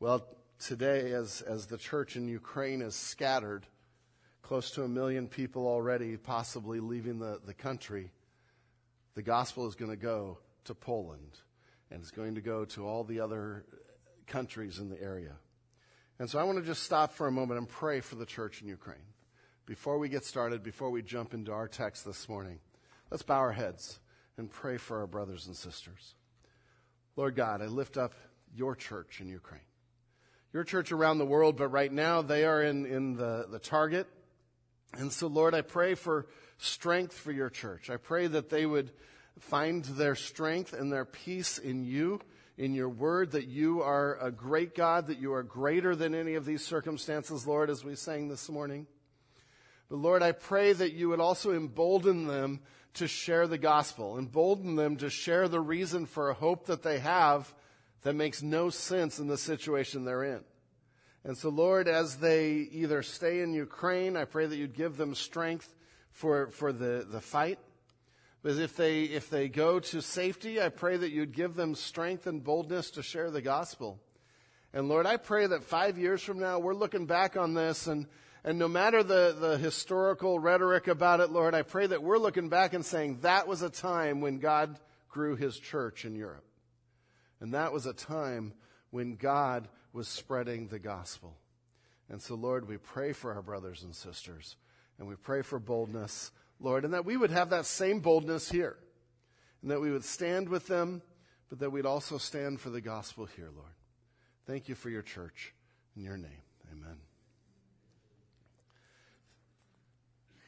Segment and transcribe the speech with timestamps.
[0.00, 0.28] Well,
[0.60, 3.66] today, as, as the church in Ukraine is scattered,
[4.42, 8.12] close to a million people already possibly leaving the, the country,
[9.16, 11.40] the gospel is going to go to Poland
[11.90, 13.64] and it's going to go to all the other
[14.28, 15.34] countries in the area.
[16.20, 18.62] And so I want to just stop for a moment and pray for the church
[18.62, 18.98] in Ukraine.
[19.66, 22.60] Before we get started, before we jump into our text this morning,
[23.10, 23.98] let's bow our heads
[24.36, 26.14] and pray for our brothers and sisters.
[27.16, 28.14] Lord God, I lift up
[28.54, 29.62] your church in Ukraine
[30.52, 34.06] your church around the world, but right now they are in, in the, the target.
[34.96, 37.90] And so, Lord, I pray for strength for your church.
[37.90, 38.90] I pray that they would
[39.40, 42.20] find their strength and their peace in you,
[42.56, 46.34] in your word, that you are a great God, that you are greater than any
[46.34, 48.86] of these circumstances, Lord, as we sang this morning.
[49.88, 52.60] But Lord, I pray that you would also embolden them
[52.94, 56.98] to share the gospel, embolden them to share the reason for a hope that they
[56.98, 57.54] have
[58.02, 60.44] that makes no sense in the situation they're in.
[61.24, 65.14] And so, Lord, as they either stay in Ukraine, I pray that you'd give them
[65.14, 65.74] strength
[66.12, 67.58] for, for the, the fight.
[68.42, 72.26] But if they, if they go to safety, I pray that you'd give them strength
[72.26, 74.00] and boldness to share the gospel.
[74.72, 78.06] And Lord, I pray that five years from now, we're looking back on this and,
[78.44, 82.48] and no matter the, the historical rhetoric about it, Lord, I pray that we're looking
[82.48, 86.44] back and saying that was a time when God grew his church in Europe.
[87.40, 88.52] And that was a time
[88.90, 91.36] when God was spreading the gospel.
[92.08, 94.54] And so, Lord, we pray for our brothers and sisters,
[94.96, 98.76] and we pray for boldness, Lord, and that we would have that same boldness here,
[99.60, 101.02] and that we would stand with them,
[101.50, 103.72] but that we'd also stand for the gospel here, Lord.
[104.46, 105.52] Thank you for your church.
[105.96, 106.96] In your name, amen.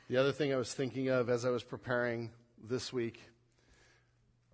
[0.08, 2.30] The other thing I was thinking of as I was preparing
[2.62, 3.20] this week,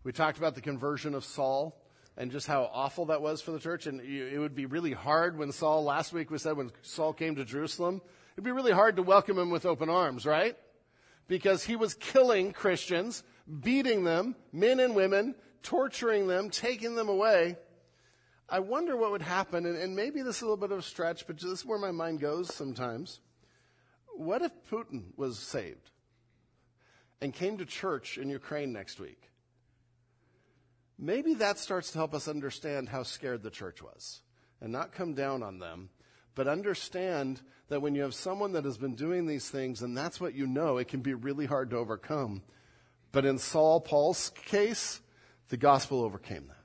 [0.05, 1.77] we talked about the conversion of Saul
[2.17, 3.87] and just how awful that was for the church.
[3.87, 7.37] And it would be really hard when Saul, last week we said when Saul came
[7.37, 8.01] to Jerusalem,
[8.35, 10.57] it'd be really hard to welcome him with open arms, right?
[11.29, 13.23] Because he was killing Christians,
[13.61, 17.57] beating them, men and women, torturing them, taking them away.
[18.49, 20.83] I wonder what would happen, and, and maybe this is a little bit of a
[20.83, 23.21] stretch, but this is where my mind goes sometimes.
[24.15, 25.91] What if Putin was saved
[27.21, 29.31] and came to church in Ukraine next week?
[30.99, 34.21] Maybe that starts to help us understand how scared the church was
[34.61, 35.91] and not come down on them,
[36.35, 40.21] but understand that when you have someone that has been doing these things and that's
[40.21, 42.43] what you know, it can be really hard to overcome.
[43.13, 45.01] But in Saul Paul's case,
[45.49, 46.57] the gospel overcame that.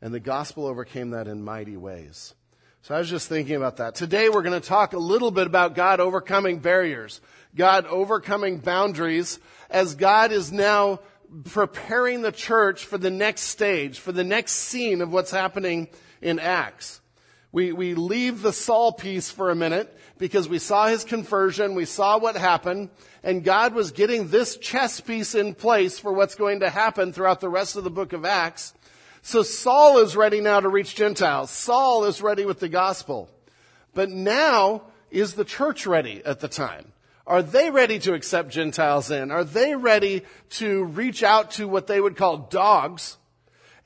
[0.00, 2.34] And the gospel overcame that in mighty ways.
[2.82, 3.94] So I was just thinking about that.
[3.94, 7.20] Today we're going to talk a little bit about God overcoming barriers,
[7.54, 9.38] God overcoming boundaries
[9.70, 10.98] as God is now
[11.44, 15.88] preparing the church for the next stage, for the next scene of what's happening
[16.20, 17.00] in Acts.
[17.52, 21.84] We, we leave the Saul piece for a minute because we saw his conversion, we
[21.84, 22.90] saw what happened,
[23.22, 27.40] and God was getting this chess piece in place for what's going to happen throughout
[27.40, 28.72] the rest of the book of Acts.
[29.20, 31.50] So Saul is ready now to reach Gentiles.
[31.50, 33.28] Saul is ready with the gospel.
[33.94, 36.92] But now is the church ready at the time?
[37.26, 39.30] Are they ready to accept Gentiles in?
[39.30, 43.16] Are they ready to reach out to what they would call dogs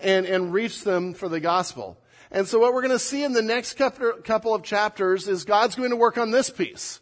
[0.01, 1.99] and, and reach them for the gospel?
[2.31, 5.77] And so what we're going to see in the next couple of chapters is God's
[5.77, 7.01] going to work on this piece.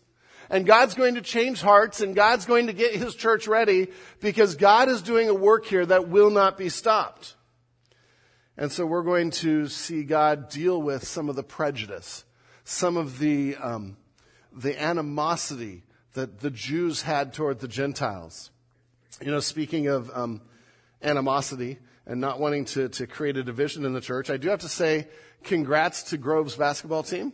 [0.51, 3.89] And God's going to change hearts and God's going to get His church ready
[4.21, 7.37] because God is doing a work here that will not be stopped.
[8.57, 12.25] And so we're going to see God deal with some of the prejudice,
[12.65, 13.97] some of the, um,
[14.53, 15.84] the animosity
[16.15, 18.51] that the Jews had toward the Gentiles.
[19.21, 20.41] You know, speaking of um,
[21.03, 24.61] animosity and not wanting to, to create a division in the church, I do have
[24.61, 25.09] to say
[25.43, 27.33] congrats to Grove's basketball team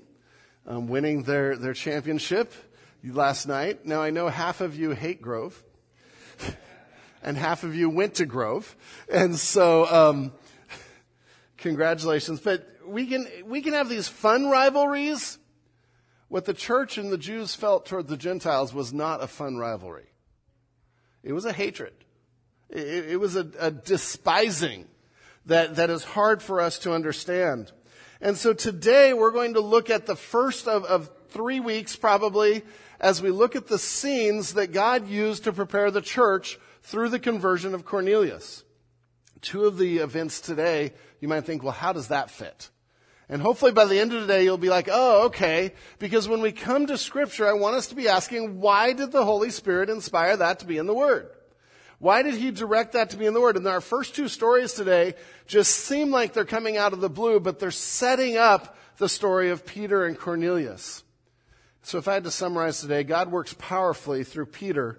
[0.66, 2.52] um, winning their, their championship
[3.04, 3.86] last night.
[3.86, 5.62] Now, I know half of you hate Grove,
[7.22, 8.76] and half of you went to Grove.
[9.12, 10.32] And so, um,
[11.58, 12.40] congratulations.
[12.40, 15.38] But we can, we can have these fun rivalries
[16.30, 20.06] what the church and the Jews felt toward the Gentiles was not a fun rivalry.
[21.24, 21.92] It was a hatred.
[22.70, 24.86] It, it was a, a despising
[25.46, 27.72] that, that is hard for us to understand.
[28.20, 32.62] And so today we're going to look at the first of, of three weeks probably
[33.00, 37.18] as we look at the scenes that God used to prepare the church through the
[37.18, 38.62] conversion of Cornelius.
[39.40, 42.70] Two of the events today, you might think, well, how does that fit?
[43.30, 45.72] And hopefully by the end of the day, you'll be like, oh, okay.
[46.00, 49.24] Because when we come to scripture, I want us to be asking, why did the
[49.24, 51.30] Holy Spirit inspire that to be in the Word?
[52.00, 53.56] Why did he direct that to be in the Word?
[53.56, 55.14] And our first two stories today
[55.46, 59.50] just seem like they're coming out of the blue, but they're setting up the story
[59.50, 61.04] of Peter and Cornelius.
[61.82, 64.98] So if I had to summarize today, God works powerfully through Peter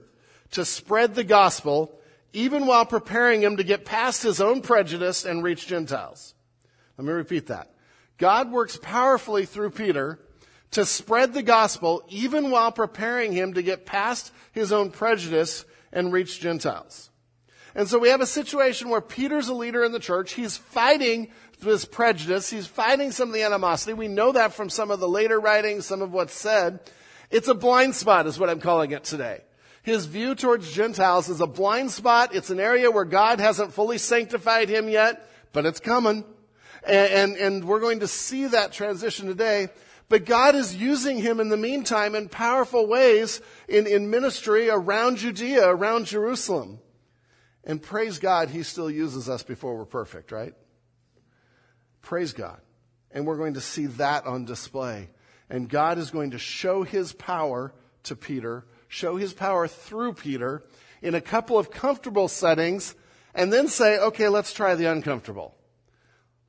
[0.52, 2.00] to spread the gospel,
[2.32, 6.34] even while preparing him to get past his own prejudice and reach Gentiles.
[6.98, 7.72] Let me repeat that.
[8.22, 10.20] God works powerfully through Peter
[10.72, 16.14] to spread the gospel, even while preparing him to get past his own prejudice and
[16.14, 17.10] reach Gentiles.
[17.74, 20.34] And so we have a situation where Peter's a leader in the church.
[20.34, 21.32] He's fighting
[21.62, 22.48] this prejudice.
[22.48, 23.94] He's fighting some of the animosity.
[23.94, 26.80] We know that from some of the later writings, some of what's said.
[27.32, 29.42] It's a blind spot is what I'm calling it today.
[29.82, 32.36] His view towards Gentiles is a blind spot.
[32.36, 36.24] It's an area where God hasn't fully sanctified him yet, but it's coming.
[36.84, 39.70] And, and, and we're going to see that transition today.
[40.10, 43.40] But God is using him in the meantime in powerful ways
[43.70, 46.80] in, in ministry around Judea, around Jerusalem.
[47.64, 50.54] And praise God, he still uses us before we're perfect, right?
[52.02, 52.60] Praise God.
[53.12, 55.10] And we're going to see that on display.
[55.50, 57.74] And God is going to show his power
[58.04, 60.64] to Peter, show his power through Peter
[61.02, 62.96] in a couple of comfortable settings,
[63.34, 65.56] and then say, okay, let's try the uncomfortable.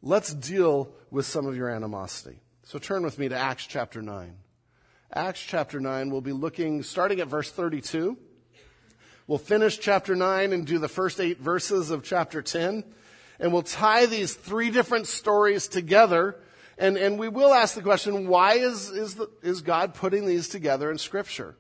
[0.04, 2.40] Let's deal with some of your animosity.
[2.64, 4.37] So turn with me to Acts chapter 9.
[5.14, 8.19] Acts chapter 9, we'll be looking, starting at verse 32.
[9.28, 12.82] We'll finish chapter 9 and do the first eight verses of chapter 10.
[13.38, 16.37] And we'll tie these three different stories together.
[16.78, 20.49] And, and we will ask the question, why is, is, the, is God putting these
[20.49, 21.54] together in Scripture?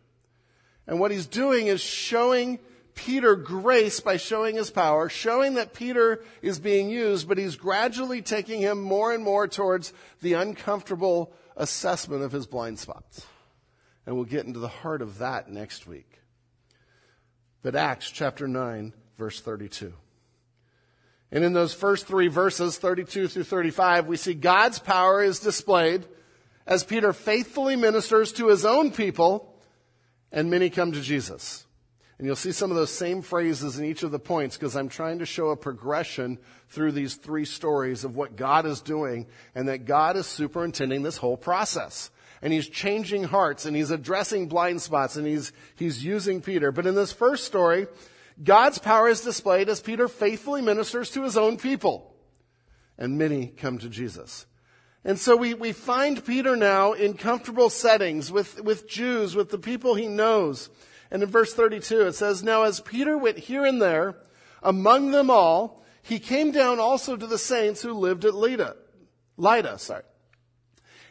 [0.88, 2.58] And what he's doing is showing
[2.94, 8.22] Peter grace by showing his power, showing that Peter is being used, but he's gradually
[8.22, 13.26] taking him more and more towards the uncomfortable assessment of his blind spots.
[14.06, 16.18] And we'll get into the heart of that next week.
[17.62, 19.94] But Acts chapter 9, verse 32.
[21.30, 26.04] And in those first three verses, 32 through 35, we see God's power is displayed
[26.66, 29.54] as Peter faithfully ministers to his own people,
[30.30, 31.64] and many come to Jesus.
[32.22, 34.88] And you'll see some of those same phrases in each of the points because I'm
[34.88, 36.38] trying to show a progression
[36.68, 39.26] through these three stories of what God is doing
[39.56, 42.12] and that God is superintending this whole process.
[42.40, 46.70] And he's changing hearts and he's addressing blind spots and he's, he's using Peter.
[46.70, 47.88] But in this first story,
[48.40, 52.14] God's power is displayed as Peter faithfully ministers to his own people.
[52.96, 54.46] And many come to Jesus.
[55.04, 59.58] And so we, we find Peter now in comfortable settings with, with Jews, with the
[59.58, 60.70] people he knows.
[61.12, 64.16] And in verse 32, it says, Now as Peter went here and there,
[64.62, 68.76] among them all, he came down also to the saints who lived at Lydda.
[69.36, 70.04] Lydda, sorry.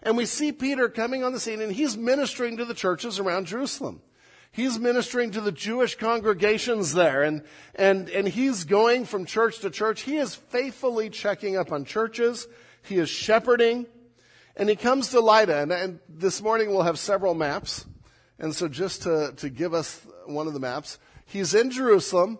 [0.01, 3.45] And we see Peter coming on the scene and he's ministering to the churches around
[3.45, 4.01] Jerusalem.
[4.51, 7.43] He's ministering to the Jewish congregations there and,
[7.75, 10.01] and, and he's going from church to church.
[10.01, 12.47] He is faithfully checking up on churches.
[12.81, 13.85] He is shepherding
[14.55, 17.85] and he comes to Lydda and, and this morning we'll have several maps.
[18.41, 20.97] And so just to, to give us one of the maps,
[21.27, 22.39] he's in Jerusalem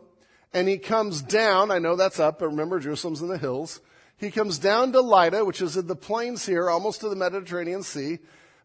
[0.52, 1.70] and he comes down.
[1.70, 3.80] I know that's up, but remember Jerusalem's in the hills.
[4.18, 7.84] He comes down to Lydda, which is in the plains here, almost to the Mediterranean
[7.84, 8.18] Sea.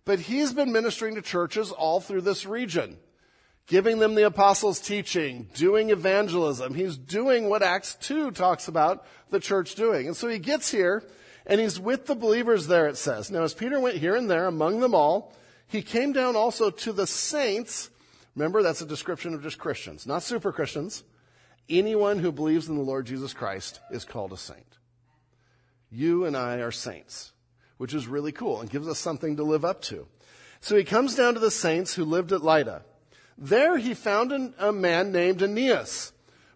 [0.07, 2.97] But he's been ministering to churches all through this region,
[3.67, 6.75] giving them the apostles' teaching, doing evangelism.
[6.75, 10.07] He's doing what Acts 2 talks about the church doing.
[10.07, 11.05] And so he gets here
[11.45, 13.31] and he's with the believers there, it says.
[13.31, 15.35] Now, as Peter went here and there among them all,
[15.67, 17.91] he came down also to the saints.
[18.35, 21.03] Remember, that's a description of just Christians, not super Christians.
[21.69, 24.79] Anyone who believes in the Lord Jesus Christ is called a saint.
[25.91, 27.33] You and I are saints,
[27.77, 30.07] which is really cool and gives us something to live up to.
[30.61, 32.83] So he comes down to the saints who lived at Lydda.
[33.39, 36.13] There he found an, a man named Aeneas,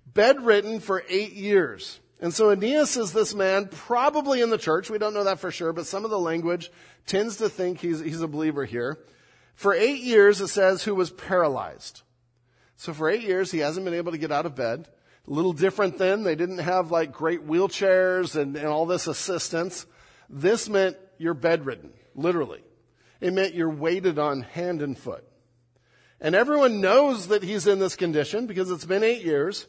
[0.06, 2.00] bedridden for eight years.
[2.20, 4.90] And so Aeneas is this man, probably in the church.
[4.90, 6.70] We don't know that for sure, but some of the language
[7.06, 8.98] tends to think he's, he's a believer here.
[9.54, 12.02] For eight years, it says, who was paralyzed.
[12.76, 14.88] So for eight years, he hasn't been able to get out of bed.
[15.26, 16.22] A little different then.
[16.22, 19.86] They didn't have like great wheelchairs and, and all this assistance.
[20.28, 22.62] This meant you're bedridden, literally.
[23.20, 25.24] It meant you're waited on hand and foot.
[26.20, 29.66] And everyone knows that he's in this condition because it's been eight years.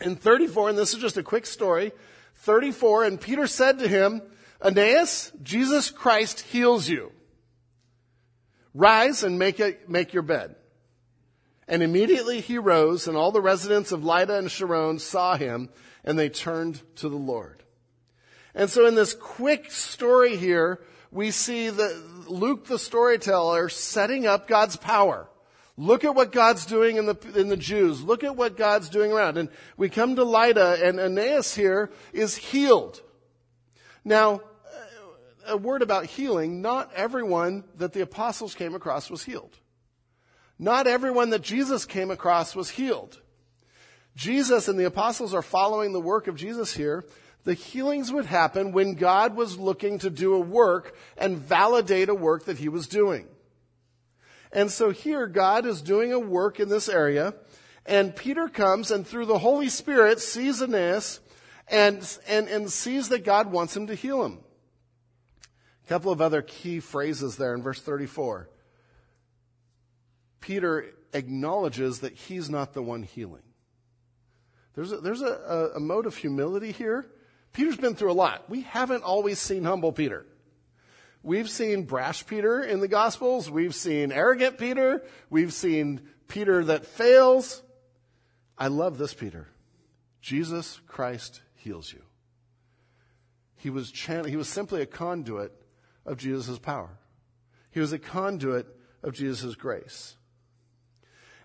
[0.00, 1.92] In 34, and this is just a quick story,
[2.36, 4.22] 34, and Peter said to him,
[4.60, 7.12] Aeneas, Jesus Christ heals you.
[8.74, 10.56] Rise and make, make your bed.
[11.68, 15.70] And immediately he rose, and all the residents of Lydda and Sharon saw him,
[16.04, 17.62] and they turned to the Lord.
[18.54, 20.80] And so in this quick story here,
[21.10, 25.28] we see the, Luke the storyteller setting up God's power.
[25.76, 28.02] Look at what God's doing in the, in the Jews.
[28.02, 29.38] Look at what God's doing around.
[29.38, 33.00] And we come to Lydda, and Aeneas here is healed.
[34.04, 34.42] Now,
[35.46, 39.58] a word about healing, not everyone that the apostles came across was healed.
[40.58, 43.20] Not everyone that Jesus came across was healed.
[44.14, 47.04] Jesus and the apostles are following the work of Jesus here.
[47.44, 52.14] The healings would happen when God was looking to do a work and validate a
[52.14, 53.26] work that he was doing.
[54.52, 57.34] And so here God is doing a work in this area
[57.84, 61.20] and Peter comes and through the Holy Spirit sees Aeneas
[61.68, 64.38] and, and, and sees that God wants him to heal him.
[65.84, 68.48] A couple of other key phrases there in verse 34.
[70.40, 73.42] Peter acknowledges that he's not the one healing.
[74.74, 77.06] There's a, there's a, a, a mode of humility here.
[77.52, 78.48] Peter's been through a lot.
[78.48, 80.24] We haven't always seen humble Peter.
[81.22, 83.50] We've seen brash Peter in the Gospels.
[83.50, 85.04] We've seen arrogant Peter.
[85.30, 87.62] We've seen Peter that fails.
[88.58, 89.48] I love this Peter.
[90.20, 92.02] Jesus Christ heals you.
[93.56, 95.52] He was, chan- he was simply a conduit
[96.04, 96.98] of Jesus' power.
[97.70, 98.66] He was a conduit
[99.02, 100.16] of Jesus' grace.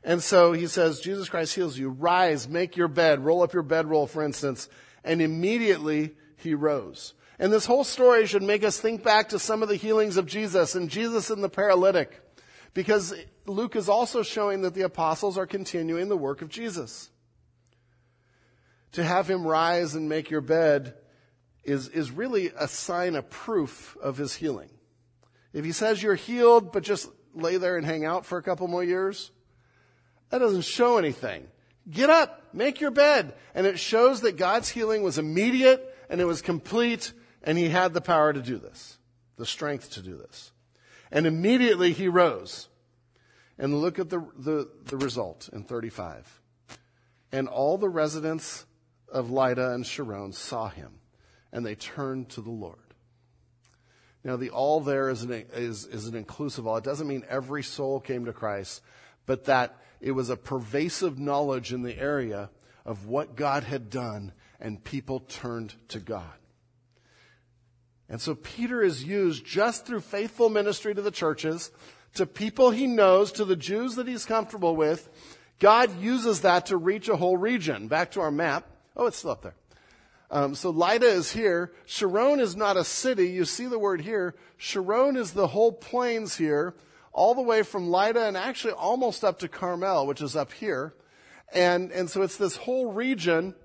[0.04, 1.90] And so he says, Jesus Christ heals you.
[1.90, 4.70] Rise, make your bed, roll up your bedroll, for instance.
[5.04, 7.14] And immediately he rose.
[7.40, 10.26] And this whole story should make us think back to some of the healings of
[10.26, 12.22] Jesus and Jesus and the paralytic.
[12.74, 13.14] Because
[13.46, 17.10] Luke is also showing that the apostles are continuing the work of Jesus.
[18.94, 20.96] To have him rise and make your bed
[21.64, 24.70] is, is really a sign, a proof of his healing.
[25.54, 28.68] If he says you're healed, but just lay there and hang out for a couple
[28.68, 29.32] more years,
[30.30, 31.48] that doesn't show anything.
[31.90, 33.34] Get up, make your bed.
[33.54, 37.14] And it shows that God's healing was immediate and it was complete
[37.48, 38.98] and he had the power to do this,
[39.38, 40.52] the strength to do this.
[41.10, 42.68] And immediately he rose.
[43.58, 46.42] And look at the, the, the result in 35.
[47.32, 48.66] And all the residents
[49.12, 51.00] of Lydda and Sharon saw him,
[51.54, 52.94] and they turned to the Lord.
[54.26, 56.76] Now, the all there is an, is, is an inclusive all.
[56.76, 58.82] It doesn't mean every soul came to Christ,
[59.26, 62.50] but that it was a pervasive knowledge in the area
[62.86, 66.34] of what God had done, and people turned to God.
[68.10, 71.72] And so Peter is used just through faithful ministry to the churches,
[72.14, 75.10] to people he knows, to the Jews that he's comfortable with.
[75.60, 77.88] God uses that to reach a whole region.
[77.88, 78.66] Back to our map.
[78.96, 79.56] Oh, it's still up there.
[80.30, 81.72] Um, so Lydda is here.
[81.86, 83.30] Sharon is not a city.
[83.30, 84.36] You see the word here.
[84.58, 86.76] Sharon is the whole plains here
[87.14, 90.94] all the way from Lydda and actually almost up to Carmel, which is up here.
[91.54, 93.56] And, and so it's this whole region,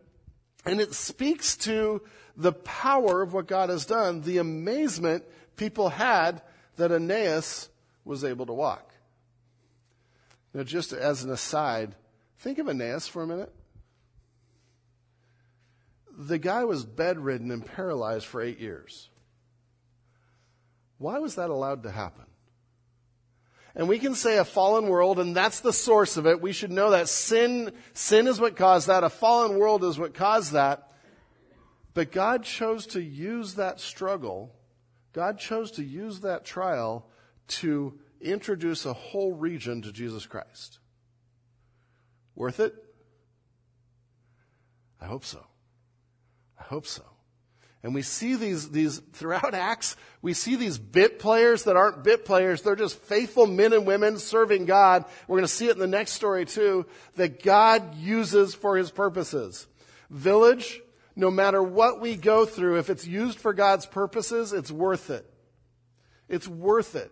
[0.65, 2.03] and it speaks to
[2.37, 5.25] the power of what God has done, the amazement
[5.57, 6.43] people had
[6.77, 7.69] that Aeneas
[8.05, 8.95] was able to walk.
[10.55, 11.95] Now, just as an aside,
[12.39, 13.53] think of Aeneas for a minute.
[16.17, 19.09] The guy was bedridden and paralyzed for eight years.
[20.99, 22.27] Why was that allowed to happen?
[23.75, 26.43] And we can say a fallen world, and that's the source of it.
[26.43, 29.05] We should know that sin, sin is what caused that.
[29.05, 30.91] A fallen world is what caused that.
[31.95, 34.55] But God chose to use that struggle,
[35.13, 37.07] God chose to use that trial
[37.49, 40.79] to introduce a whole region to Jesus Christ.
[42.35, 42.75] Worth it?
[45.01, 45.45] I hope so.
[46.59, 47.03] I hope so.
[47.83, 52.25] And we see these, these, throughout Acts, we see these bit players that aren't bit
[52.25, 52.63] players.
[52.63, 55.05] They're just faithful men and women serving God.
[55.27, 56.87] We're going to see it in the next story too,
[57.17, 59.67] that God uses for his purposes.
[60.11, 60.81] Village,
[61.17, 65.27] no matter what we go through, if it's used for God's purposes, it's worth it.
[66.29, 67.11] It's worth it.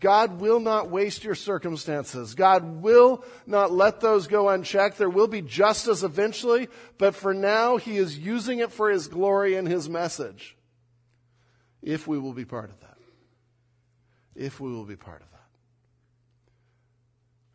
[0.00, 2.34] God will not waste your circumstances.
[2.34, 4.96] God will not let those go unchecked.
[4.96, 9.56] There will be justice eventually, but for now, He is using it for His glory
[9.56, 10.56] and His message.
[11.82, 12.96] If we will be part of that.
[14.34, 15.48] If we will be part of that.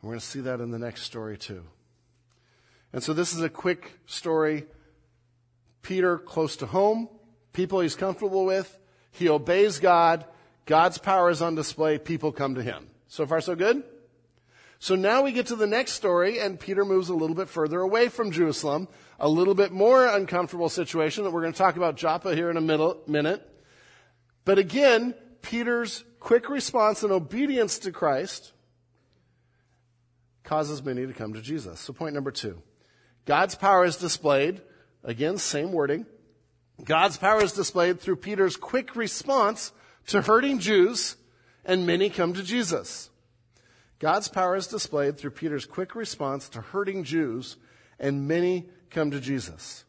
[0.03, 1.63] we're going to see that in the next story too.
[2.93, 4.65] And so this is a quick story.
[5.81, 7.09] Peter close to home,
[7.53, 8.77] people he's comfortable with.
[9.11, 10.25] He obeys God.
[10.65, 11.97] God's power is on display.
[11.97, 12.87] People come to him.
[13.07, 13.83] So far, so good?
[14.79, 17.79] So now we get to the next story, and Peter moves a little bit further
[17.79, 18.87] away from Jerusalem,
[19.19, 22.57] a little bit more uncomfortable situation that we're going to talk about Joppa here in
[22.57, 23.47] a middle, minute.
[24.43, 28.51] But again, Peter's quick response and obedience to Christ
[30.43, 31.79] causes many to come to Jesus.
[31.79, 32.61] So point number two.
[33.25, 34.61] God's power is displayed.
[35.03, 36.05] Again, same wording.
[36.83, 39.71] God's power is displayed through Peter's quick response
[40.07, 41.15] to hurting Jews,
[41.63, 43.09] and many come to Jesus.
[43.99, 47.57] God's power is displayed through Peter's quick response to hurting Jews,
[47.99, 49.85] and many come to Jesus.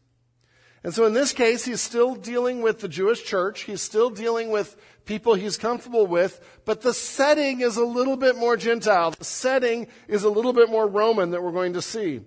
[0.83, 3.63] And so in this case, he's still dealing with the Jewish church.
[3.63, 8.37] He's still dealing with people he's comfortable with, but the setting is a little bit
[8.37, 9.11] more Gentile.
[9.11, 12.21] The setting is a little bit more Roman that we're going to see.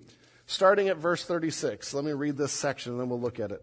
[0.47, 1.94] Starting at verse 36.
[1.94, 3.62] Let me read this section and then we'll look at it.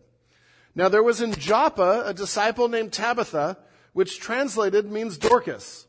[0.74, 3.58] Now there was in Joppa a disciple named Tabitha,
[3.98, 5.88] which translated means Dorcas.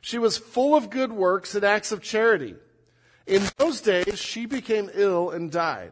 [0.00, 2.54] She was full of good works and acts of charity.
[3.26, 5.90] In those days, she became ill and died.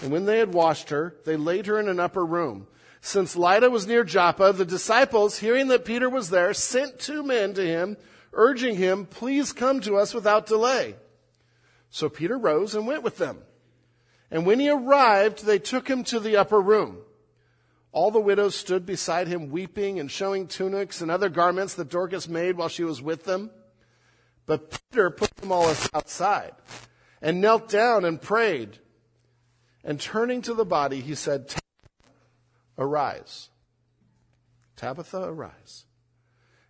[0.00, 2.68] And when they had washed her, they laid her in an upper room.
[3.02, 7.52] Since Lydda was near Joppa, the disciples, hearing that Peter was there, sent two men
[7.52, 7.98] to him,
[8.32, 10.96] urging him, Please come to us without delay.
[11.90, 13.40] So Peter rose and went with them.
[14.30, 17.02] And when he arrived, they took him to the upper room.
[17.92, 22.28] All the widows stood beside him weeping and showing tunics and other garments that Dorcas
[22.28, 23.50] made while she was with them.
[24.44, 26.52] But Peter put them all outside
[27.22, 28.78] and knelt down and prayed.
[29.82, 31.54] And turning to the body, he said,
[32.78, 33.48] Arise.
[34.76, 35.84] Tabitha, arise.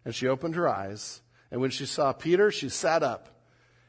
[0.05, 1.23] And she opened her eyes.
[1.51, 3.29] And when she saw Peter, she sat up.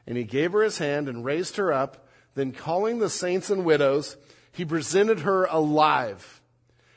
[0.06, 2.08] And he gave her his hand and raised her up.
[2.34, 4.16] Then calling the saints and widows,
[4.50, 6.37] he presented her alive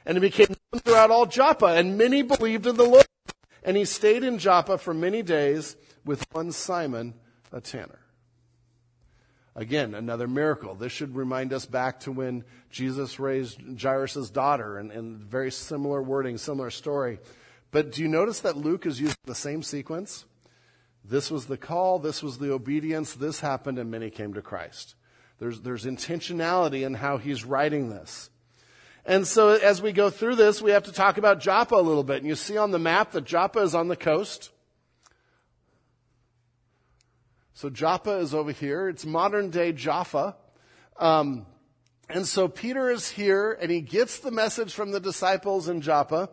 [0.05, 3.05] and it became known throughout all Joppa, and many believed in the Lord.
[3.63, 7.13] And he stayed in Joppa for many days with one Simon,
[7.51, 8.00] a tanner.
[9.55, 10.75] Again, another miracle.
[10.75, 16.01] This should remind us back to when Jesus raised Jairus' daughter and, and very similar
[16.01, 17.20] wording, similar story.
[17.70, 20.25] But do you notice that Luke is using the same sequence?
[21.03, 24.96] This was the call, this was the obedience, this happened, and many came to Christ.
[25.39, 28.29] There's, there's intentionality in how he's writing this.
[29.05, 32.03] And so as we go through this, we have to talk about Joppa a little
[32.03, 32.17] bit.
[32.17, 34.51] And you see on the map that Joppa is on the coast.
[37.53, 38.89] So Joppa is over here.
[38.89, 40.36] It's modern day Jaffa.
[40.98, 41.46] Um,
[42.10, 46.29] and so Peter is here and he gets the message from the disciples in Joppa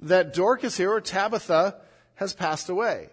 [0.00, 1.76] that Dorcas here, or Tabitha,
[2.14, 3.10] has passed away.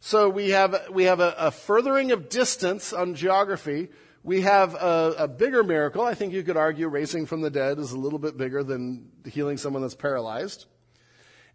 [0.00, 3.88] So we have, we have a, a furthering of distance on geography
[4.22, 6.02] we have a, a, bigger miracle.
[6.02, 9.10] I think you could argue raising from the dead is a little bit bigger than
[9.24, 10.66] healing someone that's paralyzed.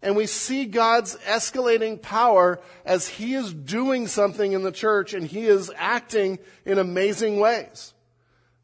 [0.02, 5.26] And we see God's escalating power as He is doing something in the church and
[5.26, 7.94] He is acting in amazing ways.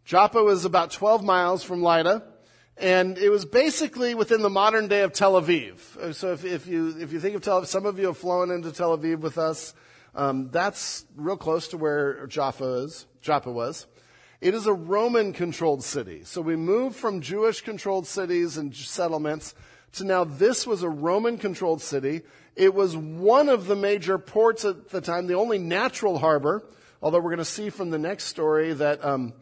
[0.04, 2.24] Joppa was about 12 miles from Lydda,
[2.76, 6.14] and it was basically within the modern day of Tel Aviv.
[6.14, 8.50] So if, if you, if you think of Tel Aviv, some of you have flown
[8.50, 9.74] into Tel Aviv with us.
[10.14, 13.06] Um, that's real close to where Joppa is.
[13.22, 13.86] Joppa was.
[14.42, 16.22] It is a Roman controlled city.
[16.24, 19.54] So we moved from Jewish controlled cities and settlements
[19.92, 22.22] to now this was a Roman controlled city.
[22.56, 26.66] It was one of the major ports at the time, the only natural harbor,
[27.00, 29.32] although we're going to see from the next story that um,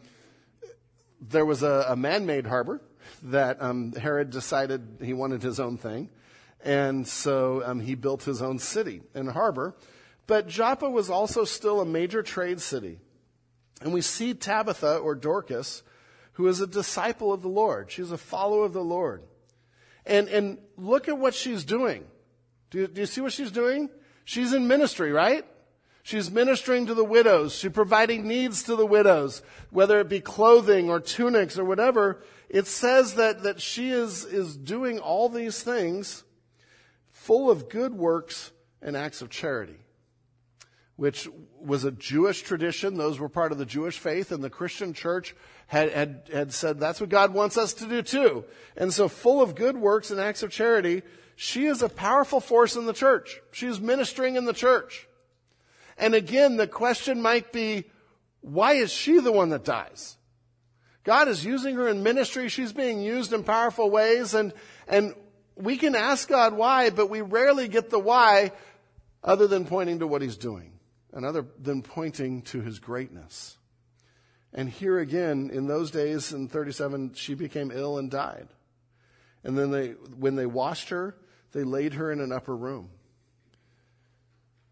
[1.18, 2.82] there was a, a man made harbor
[3.22, 6.10] that um, Herod decided he wanted his own thing.
[6.62, 9.74] And so um, he built his own city and harbor.
[10.26, 12.98] But Joppa was also still a major trade city.
[13.80, 15.82] And we see Tabitha or Dorcas,
[16.32, 17.90] who is a disciple of the Lord.
[17.90, 19.22] She's a follower of the Lord.
[20.04, 22.04] And, and look at what she's doing.
[22.70, 23.90] Do you, do you see what she's doing?
[24.24, 25.44] She's in ministry, right?
[26.02, 27.54] She's ministering to the widows.
[27.54, 32.22] She's providing needs to the widows, whether it be clothing or tunics or whatever.
[32.48, 36.24] It says that, that she is, is doing all these things
[37.10, 39.78] full of good works and acts of charity
[41.00, 41.26] which
[41.58, 42.98] was a Jewish tradition.
[42.98, 45.34] Those were part of the Jewish faith, and the Christian church
[45.66, 48.44] had, had, had said that's what God wants us to do too.
[48.76, 51.00] And so, full of good works and acts of charity,
[51.36, 53.40] she is a powerful force in the church.
[53.50, 55.08] She is ministering in the church.
[55.96, 57.84] And again, the question might be,
[58.42, 60.18] why is she the one that dies?
[61.04, 62.50] God is using her in ministry.
[62.50, 64.52] She's being used in powerful ways, and,
[64.86, 65.14] and
[65.56, 68.52] we can ask God why, but we rarely get the why
[69.24, 70.70] other than pointing to what he's doing
[71.12, 73.56] and other than pointing to his greatness.
[74.52, 78.48] And here again, in those days in 37, she became ill and died.
[79.44, 81.16] And then they, when they washed her,
[81.52, 82.90] they laid her in an upper room.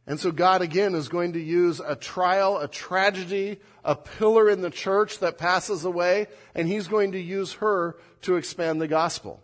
[0.07, 4.63] And so God again is going to use a trial, a tragedy, a pillar in
[4.63, 9.43] the church that passes away, and he's going to use her to expand the gospel.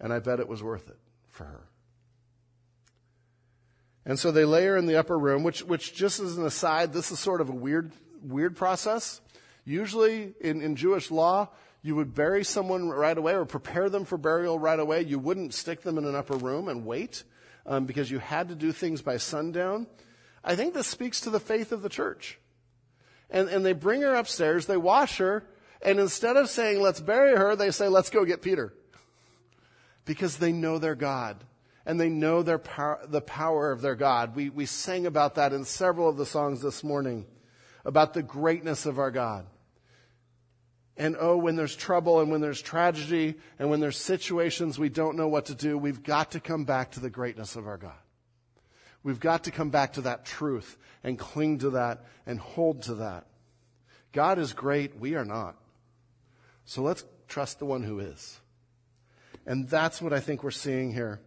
[0.00, 1.68] And I bet it was worth it for her.
[4.06, 6.92] And so they lay her in the upper room, which, which just as an aside,
[6.92, 9.20] this is sort of a weird, weird process.
[9.64, 11.48] Usually in, in Jewish law,
[11.82, 15.02] you would bury someone right away or prepare them for burial right away.
[15.02, 17.24] You wouldn't stick them in an upper room and wait
[17.66, 19.86] um, because you had to do things by sundown.
[20.42, 22.38] I think this speaks to the faith of the church.
[23.30, 25.44] And, and they bring her upstairs, they wash her,
[25.82, 28.72] and instead of saying, let's bury her, they say, let's go get Peter.
[30.04, 31.42] Because they know their God.
[31.86, 34.34] And they know their power, the power of their God.
[34.34, 37.26] We, we sang about that in several of the songs this morning,
[37.84, 39.46] about the greatness of our God.
[40.96, 45.16] And oh, when there's trouble and when there's tragedy and when there's situations we don't
[45.16, 47.92] know what to do, we've got to come back to the greatness of our God.
[49.02, 52.94] We've got to come back to that truth and cling to that and hold to
[52.96, 53.26] that.
[54.12, 54.98] God is great.
[54.98, 55.56] We are not.
[56.64, 58.40] So let's trust the one who is.
[59.44, 61.20] And that's what I think we're seeing here.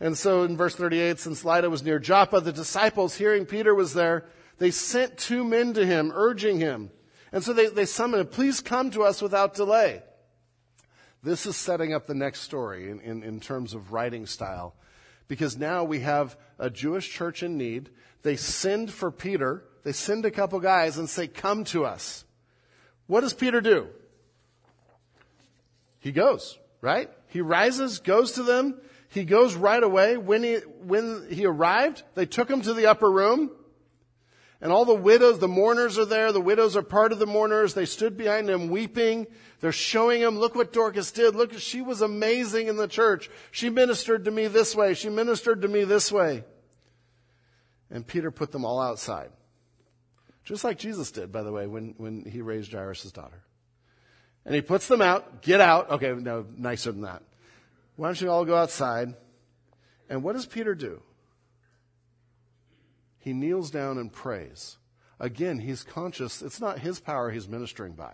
[0.00, 3.94] And so in verse 38, since Lydda was near Joppa, the disciples, hearing Peter was
[3.94, 4.26] there,
[4.58, 6.90] they sent two men to him, urging him.
[7.32, 10.02] And so they, they summoned him, please come to us without delay.
[11.22, 14.74] This is setting up the next story in, in, in terms of writing style.
[15.28, 17.90] Because now we have a Jewish church in need.
[18.22, 19.64] They send for Peter.
[19.82, 22.24] They send a couple guys and say, come to us.
[23.06, 23.88] What does Peter do?
[25.98, 27.10] He goes, right?
[27.28, 28.80] He rises, goes to them.
[29.08, 30.16] He goes right away.
[30.16, 33.50] When he, when he arrived, they took him to the upper room.
[34.60, 36.32] And all the widows, the mourners are there.
[36.32, 37.74] The widows are part of the mourners.
[37.74, 39.26] They stood behind him weeping.
[39.60, 41.34] They're showing him, look what Dorcas did.
[41.34, 43.28] Look, she was amazing in the church.
[43.50, 44.94] She ministered to me this way.
[44.94, 46.44] She ministered to me this way.
[47.90, 49.30] And Peter put them all outside.
[50.44, 53.42] Just like Jesus did, by the way, when, when he raised Jairus' daughter.
[54.44, 55.42] And he puts them out.
[55.42, 55.90] Get out.
[55.90, 57.22] Okay, no, nicer than that.
[57.96, 59.14] Why don't you all go outside?
[60.08, 61.02] And what does Peter do?
[63.18, 64.76] He kneels down and prays.
[65.18, 66.42] Again, he's conscious.
[66.42, 68.12] It's not his power he's ministering by.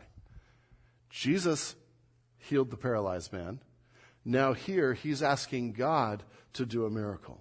[1.10, 1.74] Jesus
[2.38, 3.60] healed the paralyzed man.
[4.24, 6.22] Now, here, he's asking God
[6.54, 7.40] to do a miracle.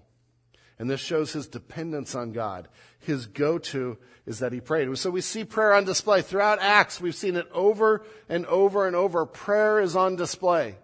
[0.80, 2.68] And this shows his dependence on God.
[3.00, 4.98] His go to is that he prayed.
[4.98, 6.24] So we see prayer on display.
[6.24, 9.28] Throughout Acts, we've seen it over and over and over.
[9.28, 10.76] Prayer is on display.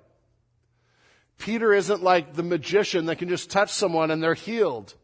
[1.37, 4.95] Peter isn't like the magician that can just touch someone and they're healed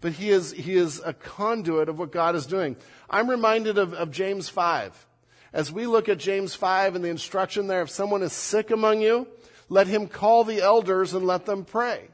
[0.00, 2.76] but he is, he is a conduit of what God is doing.
[3.08, 5.06] I'm reminded of, of James 5.
[5.52, 9.00] As we look at James 5 and the instruction there, if someone is sick among
[9.00, 9.26] you,
[9.68, 12.08] let him call the elders and let them pray.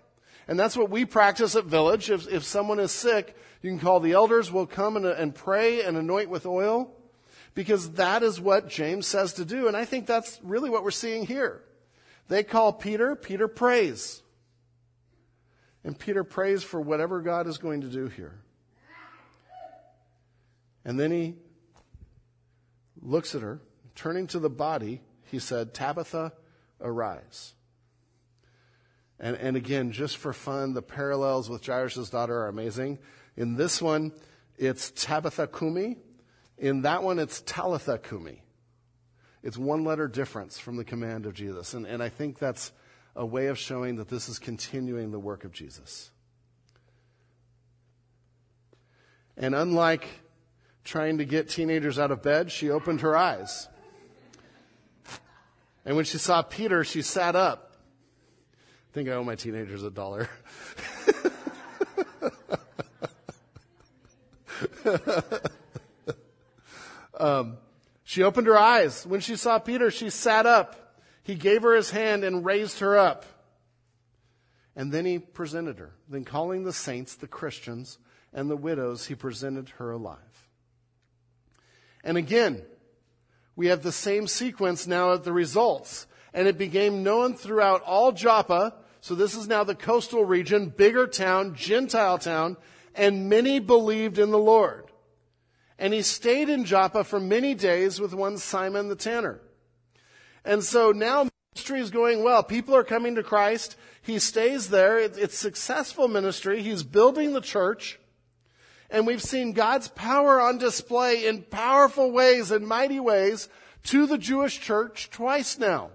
[0.46, 2.10] And that's what we practice at Village.
[2.10, 5.82] If, if someone is sick, you can call the elders, we'll come and, and pray
[5.82, 6.90] and anoint with oil.
[7.54, 9.68] Because that is what James says to do.
[9.68, 11.62] And I think that's really what we're seeing here.
[12.28, 14.22] They call Peter, Peter prays.
[15.84, 18.38] And Peter prays for whatever God is going to do here.
[20.84, 21.34] And then he
[23.00, 23.60] looks at her,
[23.94, 26.32] turning to the body, he said, Tabitha,
[26.80, 27.54] arise.
[29.18, 32.98] And, and again, just for fun, the parallels with Jairus' daughter are amazing.
[33.36, 34.12] In this one,
[34.58, 35.96] it's Tabitha Kumi.
[36.58, 38.41] In that one, it's Talitha Kumi.
[39.42, 41.74] It's one letter difference from the command of Jesus.
[41.74, 42.72] And, and I think that's
[43.16, 46.10] a way of showing that this is continuing the work of Jesus.
[49.36, 50.06] And unlike
[50.84, 53.68] trying to get teenagers out of bed, she opened her eyes.
[55.84, 57.76] And when she saw Peter, she sat up.
[58.54, 60.28] I think I owe my teenagers a dollar.
[67.18, 67.56] um,
[68.12, 69.06] she opened her eyes.
[69.06, 70.98] When she saw Peter, she sat up.
[71.22, 73.24] He gave her his hand and raised her up.
[74.76, 75.94] And then he presented her.
[76.10, 77.96] Then, calling the saints, the Christians,
[78.30, 80.18] and the widows, he presented her alive.
[82.04, 82.60] And again,
[83.56, 86.06] we have the same sequence now at the results.
[86.34, 88.74] And it became known throughout all Joppa.
[89.00, 92.58] So this is now the coastal region, bigger town, Gentile town,
[92.94, 94.91] and many believed in the Lord.
[95.82, 99.40] And he stayed in Joppa for many days with one Simon the tanner.
[100.44, 102.44] And so now ministry is going well.
[102.44, 103.74] People are coming to Christ.
[104.00, 105.00] He stays there.
[105.00, 106.62] It's successful ministry.
[106.62, 107.98] He's building the church.
[108.90, 113.48] And we've seen God's power on display in powerful ways and mighty ways
[113.86, 115.90] to the Jewish church twice now.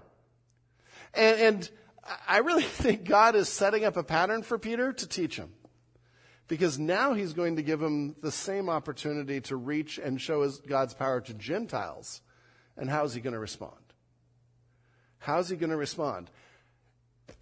[1.14, 1.70] And, and
[2.28, 5.48] I really think God is setting up a pattern for Peter to teach him.
[6.48, 10.58] Because now he's going to give him the same opportunity to reach and show his,
[10.60, 12.22] God's power to Gentiles.
[12.76, 13.74] And how is he going to respond?
[15.18, 16.30] How's he going to respond?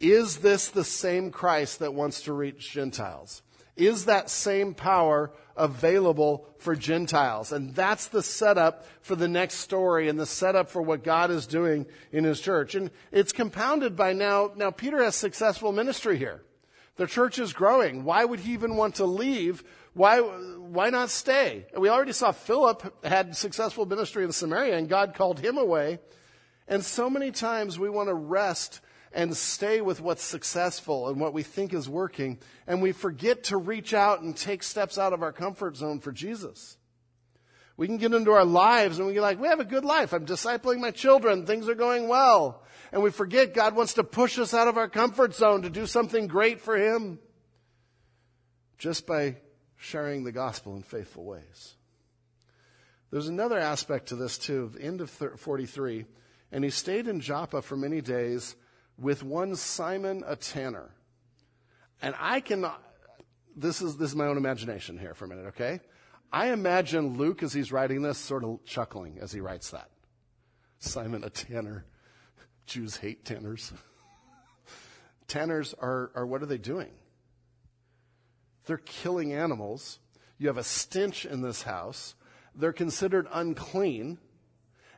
[0.00, 3.42] Is this the same Christ that wants to reach Gentiles?
[3.76, 7.52] Is that same power available for Gentiles?
[7.52, 11.46] And that's the setup for the next story and the setup for what God is
[11.46, 12.74] doing in his church.
[12.74, 16.42] And it's compounded by now, now Peter has successful ministry here.
[16.96, 18.04] The church is growing.
[18.04, 19.62] Why would he even want to leave?
[19.92, 21.66] Why, why not stay?
[21.76, 25.98] We already saw Philip had successful ministry in Samaria and God called him away.
[26.68, 28.80] And so many times we want to rest
[29.12, 33.56] and stay with what's successful and what we think is working, and we forget to
[33.56, 36.76] reach out and take steps out of our comfort zone for Jesus.
[37.76, 40.12] We can get into our lives and we get like, we have a good life.
[40.12, 41.44] I'm discipling my children.
[41.44, 42.62] Things are going well.
[42.90, 45.86] And we forget God wants to push us out of our comfort zone to do
[45.86, 47.18] something great for Him
[48.78, 49.36] just by
[49.76, 51.74] sharing the gospel in faithful ways.
[53.10, 54.72] There's another aspect to this too.
[54.80, 56.06] End of 43.
[56.52, 58.56] And he stayed in Joppa for many days
[58.98, 60.90] with one Simon a tanner.
[62.02, 62.66] And I can,
[63.56, 65.80] this is, this is my own imagination here for a minute, okay?
[66.32, 69.90] I imagine Luke, as he's writing this, sort of chuckling as he writes that.
[70.78, 71.84] Simon a tanner.
[72.66, 73.72] Jews hate tanners.
[75.28, 76.90] tanners are, are, what are they doing?
[78.66, 80.00] They're killing animals.
[80.38, 82.14] You have a stench in this house.
[82.54, 84.18] They're considered unclean.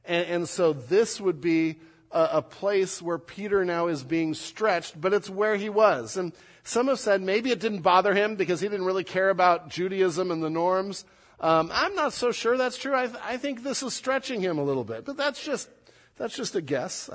[0.04, 4.98] And, and so this would be a, a, place where Peter now is being stretched,
[4.98, 6.16] but it's where he was.
[6.16, 6.32] And
[6.64, 10.30] some have said maybe it didn't bother him because he didn't really care about Judaism
[10.30, 11.04] and the norms.
[11.40, 12.94] Um, I'm not so sure that's true.
[12.94, 15.68] I, th- I think this is stretching him a little bit, but that's just
[16.16, 17.08] that's just a guess.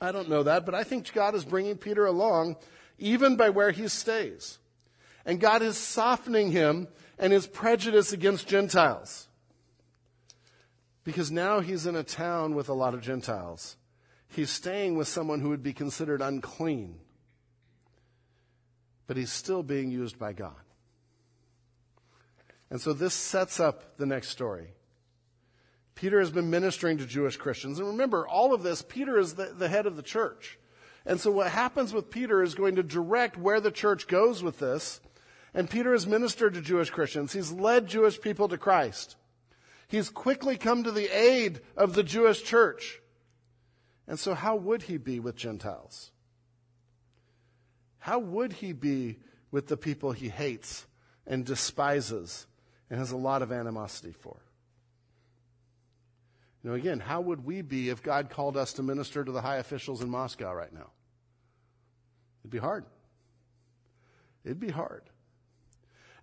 [0.00, 2.56] I don't know that, but I think God is bringing Peter along
[2.98, 4.58] even by where he stays.
[5.24, 9.26] And God is softening him and his prejudice against Gentiles.
[11.02, 13.76] Because now he's in a town with a lot of Gentiles.
[14.28, 16.96] He's staying with someone who would be considered unclean.
[19.06, 20.54] But he's still being used by God.
[22.70, 24.72] And so this sets up the next story.
[25.94, 27.78] Peter has been ministering to Jewish Christians.
[27.78, 30.58] And remember, all of this, Peter is the, the, head of the church.
[31.06, 34.58] And so what happens with Peter is going to direct where the church goes with
[34.58, 35.00] this.
[35.54, 37.32] And Peter has ministered to Jewish Christians.
[37.32, 39.16] He's led Jewish people to Christ.
[39.88, 43.00] He's quickly come to the aid of the Jewish church.
[44.06, 46.10] And so how would he be with Gentiles?
[48.00, 49.18] How would he be
[49.50, 50.86] with the people he hates
[51.26, 52.46] and despises
[52.90, 54.36] and has a lot of animosity for?
[56.62, 59.40] You know, again, how would we be if God called us to minister to the
[59.40, 60.90] high officials in Moscow right now?
[62.42, 62.84] It'd be hard.
[64.44, 65.02] It'd be hard.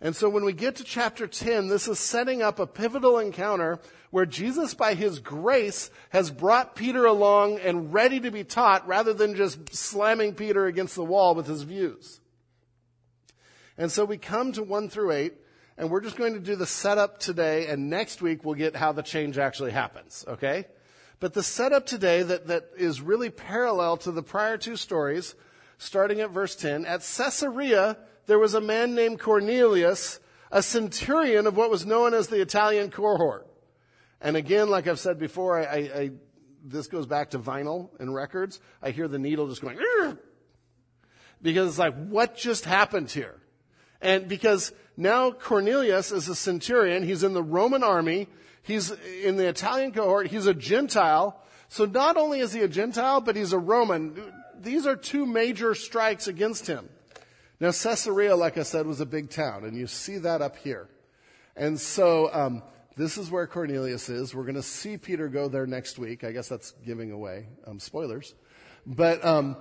[0.01, 3.79] And so when we get to chapter 10, this is setting up a pivotal encounter
[4.11, 9.13] where Jesus, by his grace, has brought Peter along and ready to be taught rather
[9.13, 12.19] than just slamming Peter against the wall with his views.
[13.77, 15.33] And so we come to 1 through 8,
[15.77, 18.91] and we're just going to do the setup today, and next week we'll get how
[18.91, 20.65] the change actually happens, okay?
[21.19, 25.35] But the setup today that, that is really parallel to the prior two stories,
[25.77, 30.19] starting at verse 10, at Caesarea, there was a man named Cornelius,
[30.51, 33.47] a centurion of what was known as the Italian cohort.
[34.21, 36.11] And again, like I've said before, I, I,
[36.63, 38.61] this goes back to vinyl and records.
[38.81, 39.79] I hear the needle just going,
[41.41, 43.39] because it's like, what just happened here?
[44.01, 48.27] And because now Cornelius is a centurion, he's in the Roman army,
[48.61, 48.91] he's
[49.23, 51.39] in the Italian cohort, he's a Gentile.
[51.69, 54.31] So not only is he a Gentile, but he's a Roman.
[54.59, 56.87] These are two major strikes against him.
[57.59, 60.89] Now, Caesarea, like I said, was a big town, and you see that up here.
[61.55, 62.63] And so, um,
[62.95, 64.35] this is where Cornelius is.
[64.35, 66.23] We're going to see Peter go there next week.
[66.23, 68.35] I guess that's giving away um, spoilers.
[68.85, 69.57] But, um,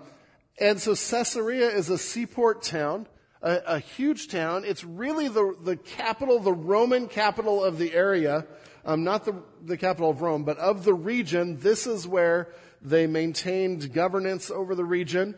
[0.59, 3.07] and so Caesarea is a seaport town,
[3.42, 4.64] a, a, huge town.
[4.64, 8.46] It's really the, the capital, the Roman capital of the area.
[8.85, 11.59] Um, not the, the capital of Rome, but of the region.
[11.59, 12.48] This is where
[12.81, 15.37] they maintained governance over the region.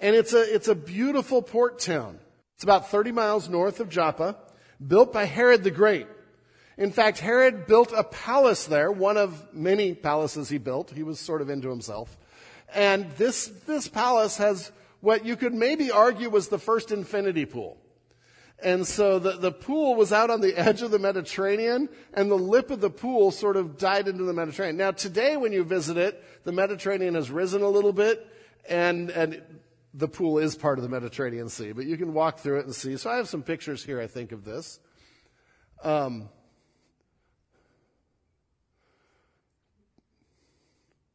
[0.00, 2.18] And it's a, it's a beautiful port town.
[2.54, 4.36] It's about 30 miles north of Joppa,
[4.84, 6.06] built by Herod the Great.
[6.76, 10.90] In fact, Herod built a palace there, one of many palaces he built.
[10.90, 12.16] He was sort of into himself.
[12.74, 17.78] And this, this palace has what you could maybe argue was the first infinity pool.
[18.60, 22.36] And so the, the pool was out on the edge of the Mediterranean, and the
[22.36, 24.76] lip of the pool sort of died into the Mediterranean.
[24.76, 28.26] Now, today, when you visit it, the Mediterranean has risen a little bit,
[28.68, 29.42] and, and
[29.94, 32.74] the pool is part of the Mediterranean Sea, but you can walk through it and
[32.74, 32.96] see.
[32.96, 34.80] So I have some pictures here, I think, of this.
[35.82, 36.28] Um,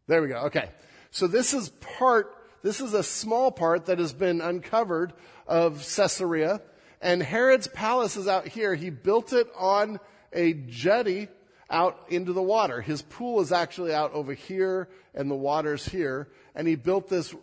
[0.08, 0.38] there we go.
[0.46, 0.70] Okay.
[1.12, 5.14] So this is part, this is a small part that has been uncovered
[5.46, 6.62] of Caesarea.
[7.02, 8.74] And Herod's palace is out here.
[8.74, 10.00] He built it on
[10.32, 11.28] a jetty
[11.70, 12.80] out into the water.
[12.80, 16.30] His pool is actually out over here and the water's here.
[16.56, 17.36] And he built this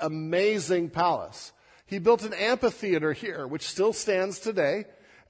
[0.00, 1.52] amazing palace.
[1.86, 4.84] He built an amphitheater here, which still stands today,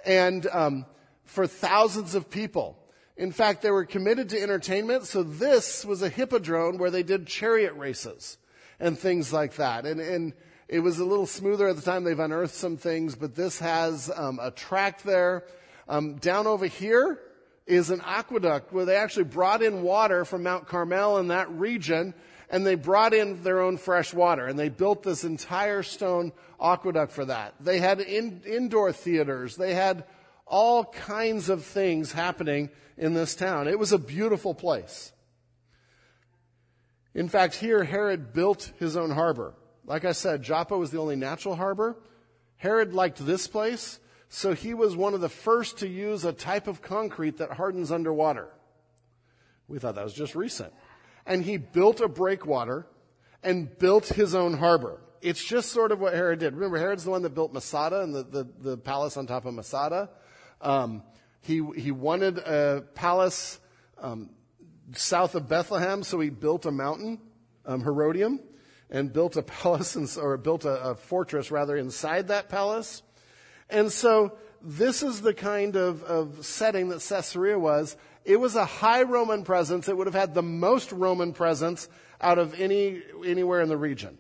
[0.05, 0.87] and um,
[1.25, 2.79] for thousands of people.
[3.17, 7.27] In fact, they were committed to entertainment, so this was a hippodrome where they did
[7.27, 8.39] chariot races
[8.81, 9.87] and things like that.
[9.87, 10.33] And, and
[10.69, 12.05] it was a little smoother at the time.
[12.05, 15.45] They've unearthed some things, but this has um, a track there.
[15.89, 17.21] Um, down over here
[17.67, 22.15] is an aqueduct where they actually brought in water from Mount Carmel in that region,
[22.51, 27.12] and they brought in their own fresh water, and they built this entire stone aqueduct
[27.12, 27.55] for that.
[27.61, 29.57] They had in, indoor theaters.
[29.57, 30.05] They had
[30.47, 33.69] all kinds of things happening in this town.
[33.69, 35.12] It was a beautiful place.
[37.16, 39.55] In fact, here Herod built his own harbor.
[39.87, 41.96] Like I said, Joppa was the only natural harbor.
[42.59, 43.98] Herod liked this place,
[44.29, 47.90] so he was one of the first to use a type of concrete that hardens
[47.90, 48.50] underwater.
[49.66, 50.74] We thought that was just recent.
[51.24, 52.87] And he built a breakwater
[53.42, 55.00] and built his own harbor.
[55.22, 56.52] It's just sort of what Herod did.
[56.52, 59.55] Remember, Herod's the one that built Masada and the, the, the palace on top of
[59.55, 60.11] Masada.
[60.61, 61.02] Um,
[61.40, 63.59] he, he wanted a palace
[64.02, 64.29] um,
[64.94, 67.20] south of Bethlehem, so he built a mountain,
[67.64, 68.40] um, Herodium,
[68.90, 73.03] and built a palace, in, or built a, a fortress rather inside that palace.
[73.68, 77.96] And so this is the kind of, of setting that Caesarea was.
[78.25, 79.88] It was a high Roman presence.
[79.88, 81.88] It would have had the most Roman presence
[82.20, 84.18] out of any, anywhere in the region.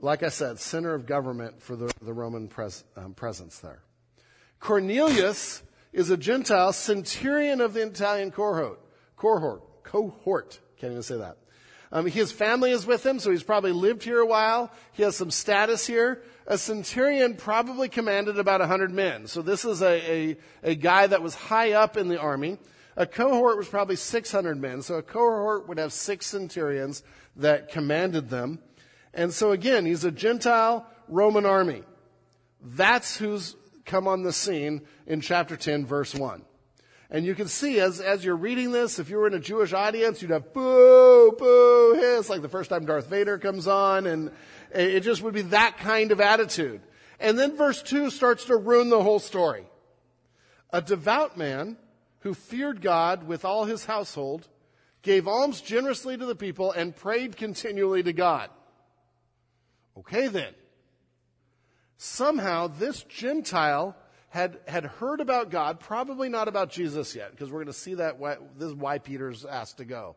[0.00, 3.82] Like I said, center of government for the, the Roman pres, um, presence there.
[4.58, 5.62] Cornelius
[5.92, 8.80] is a Gentile centurion of the Italian cohort.
[9.22, 9.84] Cohort.
[9.84, 10.58] Cohort.
[10.78, 11.36] Can't even say that.
[11.92, 14.72] Um, his family is with him, so he's probably lived here a while.
[14.92, 16.22] He has some status here.
[16.48, 19.28] A centurion probably commanded about 100 men.
[19.28, 22.58] So this is a, a, a guy that was high up in the army.
[22.96, 24.82] A cohort was probably 600 men.
[24.82, 27.04] So a cohort would have six centurions
[27.36, 28.58] that commanded them.
[29.14, 31.84] And so again, he's a Gentile Roman army.
[32.60, 33.54] That's who's
[33.84, 36.42] come on the scene in chapter 10, verse 1.
[37.12, 39.74] And you can see as, as you're reading this, if you were in a Jewish
[39.74, 44.30] audience, you'd have boo, boo, hiss, like the first time Darth Vader comes on, and
[44.74, 46.80] it just would be that kind of attitude.
[47.20, 49.66] And then verse 2 starts to ruin the whole story.
[50.72, 51.76] A devout man
[52.20, 54.48] who feared God with all his household
[55.02, 58.48] gave alms generously to the people and prayed continually to God.
[59.98, 60.54] Okay then.
[61.98, 63.96] Somehow this Gentile
[64.32, 67.94] had, had heard about God, probably not about Jesus yet, because we're going to see
[67.96, 70.16] that why, this is why Peter's asked to go.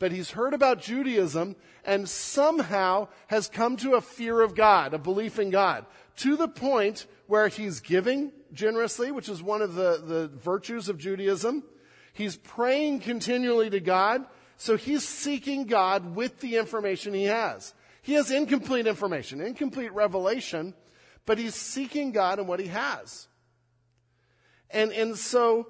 [0.00, 4.98] But he's heard about Judaism and somehow has come to a fear of God, a
[4.98, 5.86] belief in God,
[6.16, 10.98] to the point where he's giving generously, which is one of the, the virtues of
[10.98, 11.62] Judaism.
[12.12, 17.72] He's praying continually to God, so he's seeking God with the information he has.
[18.02, 20.74] He has incomplete information, incomplete revelation,
[21.24, 23.28] but he's seeking God in what he has.
[24.74, 25.68] And, and so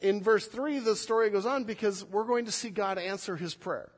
[0.00, 3.54] in verse 3, the story goes on because we're going to see God answer his
[3.54, 3.92] prayer.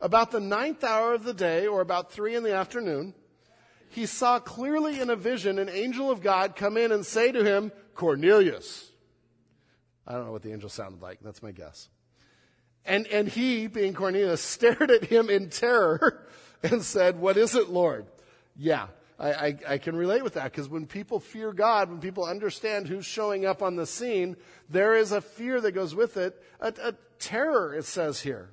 [0.00, 3.14] About the ninth hour of the day, or about three in the afternoon,
[3.88, 7.42] he saw clearly in a vision an angel of God come in and say to
[7.42, 8.90] him, Cornelius.
[10.06, 11.20] I don't know what the angel sounded like.
[11.22, 11.88] That's my guess.
[12.84, 16.26] And, and he, being Cornelius, stared at him in terror
[16.62, 18.06] and said, What is it, Lord?
[18.56, 22.24] Yeah, I, I, I can relate with that because when people fear God, when people
[22.24, 24.36] understand who's showing up on the scene,
[24.68, 28.50] there is a fear that goes with it, a, a terror, it says here.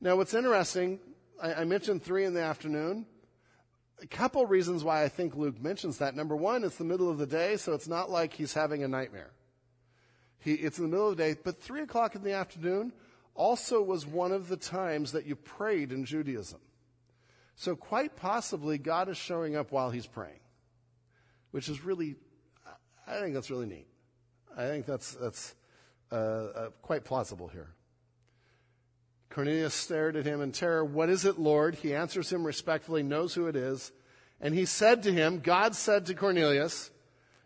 [0.00, 0.98] Now, what's interesting,
[1.40, 3.06] I, I mentioned three in the afternoon.
[4.02, 6.16] A couple reasons why I think Luke mentions that.
[6.16, 8.88] Number one, it's the middle of the day, so it's not like he's having a
[8.88, 9.30] nightmare.
[10.38, 12.92] He, it's in the middle of the day, but three o'clock in the afternoon
[13.34, 16.60] also was one of the times that you prayed in Judaism.
[17.60, 20.40] So, quite possibly, God is showing up while he's praying,
[21.50, 22.16] which is really,
[23.06, 23.86] I think that's really neat.
[24.56, 25.54] I think that's, that's
[26.10, 27.68] uh, uh, quite plausible here.
[29.28, 30.82] Cornelius stared at him in terror.
[30.82, 31.74] What is it, Lord?
[31.74, 33.92] He answers him respectfully, knows who it is.
[34.40, 36.90] And he said to him, God said to Cornelius,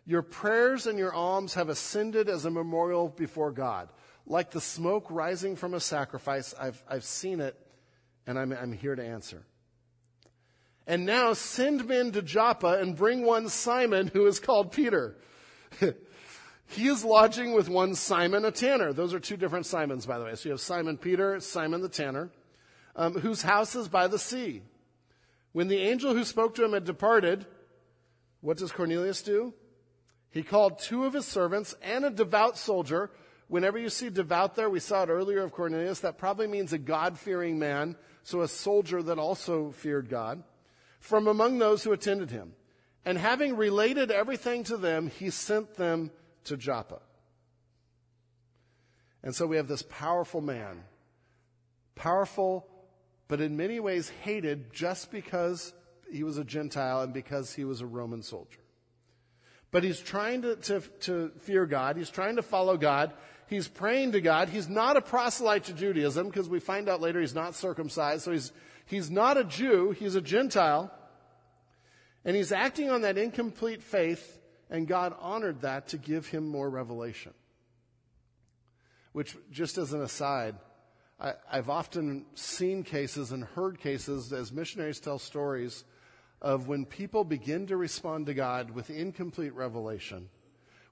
[0.05, 3.89] Your prayers and your alms have ascended as a memorial before God.
[4.25, 7.59] Like the smoke rising from a sacrifice, I've, I've seen it,
[8.25, 9.45] and I'm, I'm here to answer.
[10.87, 15.15] And now send men to Joppa and bring one Simon who is called Peter.
[16.67, 18.93] he is lodging with one Simon, a tanner.
[18.93, 20.35] Those are two different Simons, by the way.
[20.35, 22.29] So you have Simon Peter, Simon the tanner,
[22.95, 24.61] um, whose house is by the sea.
[25.53, 27.47] When the angel who spoke to him had departed,
[28.41, 29.53] what does Cornelius do?
[30.29, 33.09] He called two of his servants and a devout soldier.
[33.47, 36.77] Whenever you see devout there, we saw it earlier of Cornelius, that probably means a
[36.77, 40.43] God fearing man, so a soldier that also feared God
[41.05, 42.53] from among those who attended him.
[43.05, 46.09] And having related everything to them, he sent them
[46.45, 46.99] to Joppa.
[49.21, 50.83] And so we have this powerful man,
[51.93, 52.65] powerful,
[53.27, 55.73] but in many ways hated just because
[56.11, 58.61] he was a Gentile and because he was a Roman soldier.
[59.69, 61.97] But he's trying to, to, to fear God.
[61.97, 63.13] He's trying to follow God.
[63.47, 64.49] He's praying to God.
[64.49, 68.23] He's not a proselyte to Judaism because we find out later he's not circumcised.
[68.23, 68.51] So he's,
[68.85, 69.91] he's not a Jew.
[69.91, 70.91] He's a Gentile.
[72.23, 76.69] And he's acting on that incomplete faith, and God honored that to give him more
[76.69, 77.33] revelation.
[79.11, 80.55] Which, just as an aside,
[81.19, 85.85] I, have often seen cases and heard cases as missionaries tell stories
[86.41, 90.29] of when people begin to respond to God with incomplete revelation,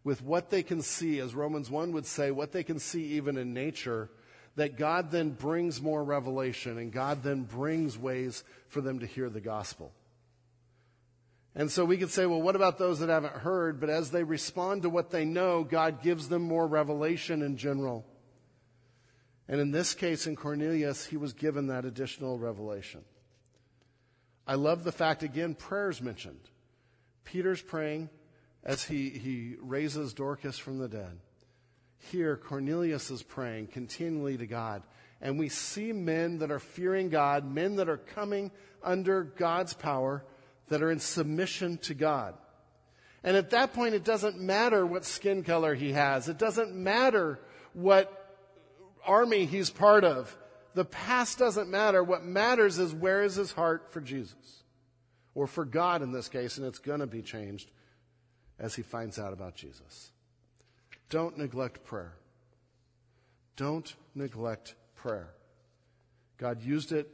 [0.04, 3.38] with what they can see, as Romans 1 would say, what they can see even
[3.38, 4.10] in nature,
[4.56, 9.30] that God then brings more revelation and God then brings ways for them to hear
[9.30, 9.92] the gospel.
[11.56, 13.80] And so we could say, well, what about those that haven't heard?
[13.80, 18.06] But as they respond to what they know, God gives them more revelation in general.
[19.48, 23.02] And in this case, in Cornelius, he was given that additional revelation.
[24.48, 26.50] I love the fact, again, prayers mentioned.
[27.24, 28.10] Peter's praying
[28.64, 31.20] as he, he raises Dorcas from the dead.
[32.12, 34.84] Here, Cornelius is praying continually to God.
[35.22, 38.52] And we see men that are fearing God, men that are coming
[38.84, 40.24] under God's power
[40.68, 42.36] that are in submission to God.
[43.24, 46.28] And at that point, it doesn't matter what skin color he has.
[46.28, 47.40] It doesn't matter
[47.72, 48.12] what
[49.06, 50.36] army he's part of.
[50.74, 52.04] The past doesn't matter.
[52.04, 54.64] What matters is where is his heart for Jesus?
[55.36, 57.72] Or for God in this case, and it's going to be changed
[58.60, 60.12] as he finds out about Jesus.
[61.14, 62.16] Don't neglect prayer.
[63.56, 65.30] Don't neglect prayer.
[66.40, 67.08] God used it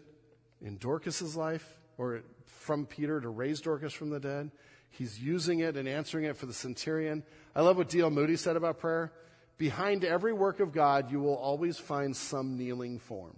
[0.61, 4.51] in Dorcas's life, or from Peter to raise Dorcas from the dead.
[4.89, 7.23] He's using it and answering it for the centurion.
[7.53, 8.09] I love what D.L.
[8.09, 9.11] Moody said about prayer.
[9.57, 13.35] Behind every work of God, you will always find some kneeling form.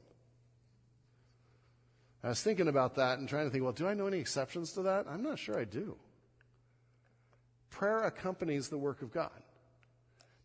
[2.24, 4.74] I was thinking about that and trying to think, well, do I know any exceptions
[4.74, 5.07] to that?
[5.09, 5.97] I'm not sure I do.
[7.72, 9.32] Prayer accompanies the work of God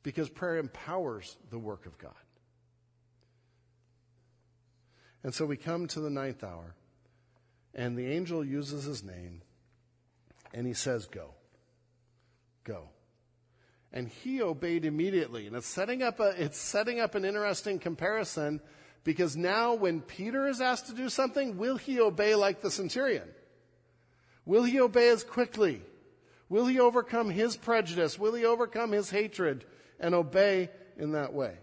[0.07, 2.13] because prayer empowers the work of God.
[5.25, 6.77] And so we come to the ninth hour.
[7.75, 9.43] And the angel uses his name
[10.55, 11.31] and he says, Go.
[12.63, 12.91] Go.
[13.93, 15.49] And he obeyed immediately.
[15.49, 18.61] And it's setting up a, it's setting up an interesting comparison
[19.03, 23.29] because now when Peter is asked to do something, will he obey like the centurion?
[24.45, 25.83] Will he obey as quickly?
[26.49, 28.21] Will he overcome his prejudice?
[28.21, 29.65] Will he overcome his hatred
[30.01, 31.55] and obey in that way?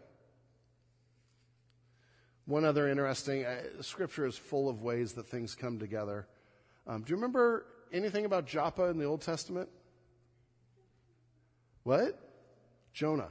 [2.46, 6.28] One other interesting, uh, scripture is full of ways that things come together.
[6.86, 9.70] Um, do you remember anything about Joppa in the Old Testament?
[11.84, 12.20] What?
[12.94, 13.30] Jonah.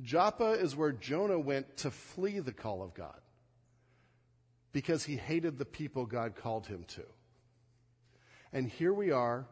[0.00, 3.20] Joppa is where Jonah went to flee the call of God
[4.72, 7.02] because he hated the people God called him to.
[8.52, 9.46] And here we are,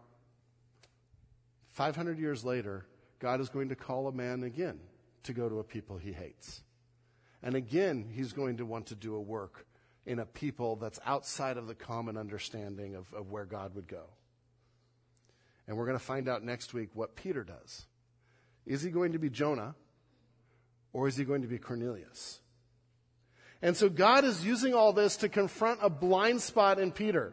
[1.73, 2.87] 500 years later,
[3.19, 4.79] God is going to call a man again
[5.25, 6.63] to go to a people he hates.
[7.43, 9.67] And again, he's going to want to do a work
[10.05, 14.05] in a people that's outside of the common understanding of, of where God would go.
[15.67, 17.87] And we're going to find out next week what Peter does.
[18.65, 19.75] Is he going to be Jonah
[20.93, 22.41] or is he going to be Cornelius?
[23.63, 27.33] And so God is using all this to confront a blind spot in Peter.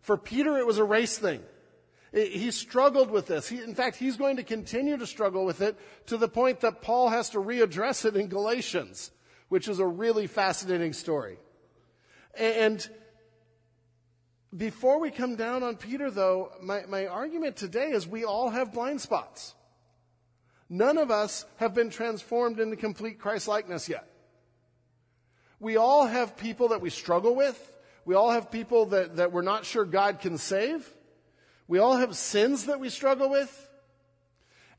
[0.00, 1.42] For Peter, it was a race thing.
[2.12, 3.48] He struggled with this.
[3.48, 6.80] He, in fact, he's going to continue to struggle with it to the point that
[6.80, 9.10] Paul has to readdress it in Galatians
[9.48, 11.38] which is a really fascinating story.
[12.36, 12.86] And
[14.56, 18.72] before we come down on Peter, though, my, my argument today is we all have
[18.72, 19.54] blind spots.
[20.68, 24.06] None of us have been transformed into complete Christ likeness yet.
[25.60, 27.74] We all have people that we struggle with.
[28.04, 30.88] We all have people that, that we're not sure God can save.
[31.68, 33.70] We all have sins that we struggle with.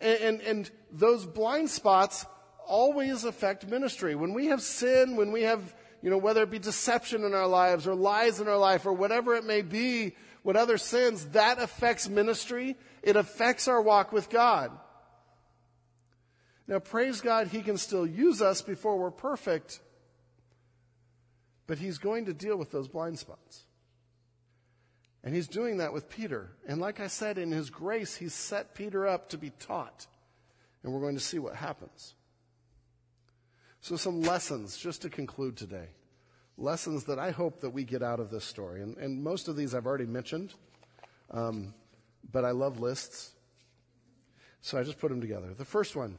[0.02, 2.26] And, and, and those blind spots
[2.68, 4.16] always affect ministry.
[4.16, 7.48] When we have sin, when we have, you know, whether it be deception in our
[7.48, 11.60] lives or lies in our life or whatever it may be, what other sins, that
[11.60, 12.76] affects ministry.
[13.04, 14.72] It affects our walk with God.
[16.68, 19.80] Now, praise God, He can still use us before we're perfect,
[21.68, 23.66] but He's going to deal with those blind spots.
[25.24, 26.52] And He's doing that with Peter.
[26.68, 30.08] And like I said, in His grace, He's set Peter up to be taught.
[30.84, 32.14] And we're going to see what happens.
[33.82, 35.90] So, some lessons just to conclude today.
[36.58, 38.82] Lessons that I hope that we get out of this story.
[38.82, 40.54] And, and most of these I've already mentioned.
[41.32, 41.74] Um,
[42.32, 43.32] but I love lists.
[44.62, 45.54] So I just put them together.
[45.54, 46.18] The first one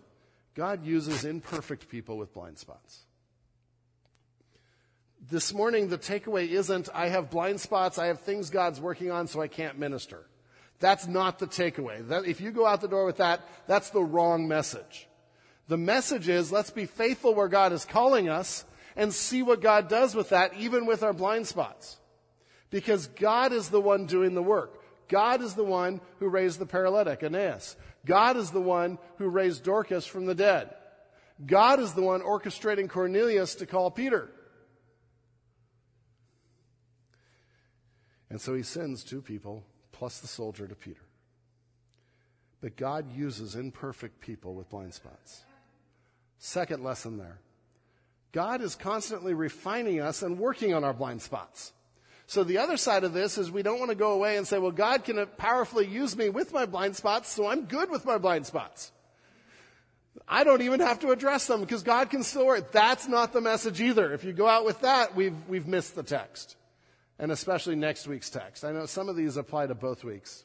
[0.55, 3.05] God uses imperfect people with blind spots.
[5.29, 9.27] This morning, the takeaway isn't, I have blind spots, I have things God's working on,
[9.27, 10.25] so I can't minister.
[10.79, 12.09] That's not the takeaway.
[12.09, 15.07] That, if you go out the door with that, that's the wrong message.
[15.69, 18.65] The message is, let's be faithful where God is calling us
[18.97, 21.99] and see what God does with that, even with our blind spots.
[22.71, 24.83] Because God is the one doing the work.
[25.09, 27.77] God is the one who raised the paralytic, Aeneas.
[28.07, 30.75] God is the one who raised Dorcas from the dead.
[31.45, 34.31] God is the one orchestrating Cornelius to call Peter.
[38.31, 41.01] And so he sends two people plus the soldier to Peter.
[42.61, 45.43] But God uses imperfect people with blind spots.
[46.39, 47.39] Second lesson there
[48.33, 51.73] God is constantly refining us and working on our blind spots.
[52.27, 54.59] So the other side of this is we don't want to go away and say,
[54.59, 58.19] well, God can powerfully use me with my blind spots, so I'm good with my
[58.19, 58.93] blind spots.
[60.29, 62.71] I don't even have to address them because God can still work.
[62.71, 64.13] That's not the message either.
[64.13, 66.55] If you go out with that, we've, we've missed the text.
[67.21, 68.65] And especially next week's text.
[68.65, 70.45] I know some of these apply to both weeks.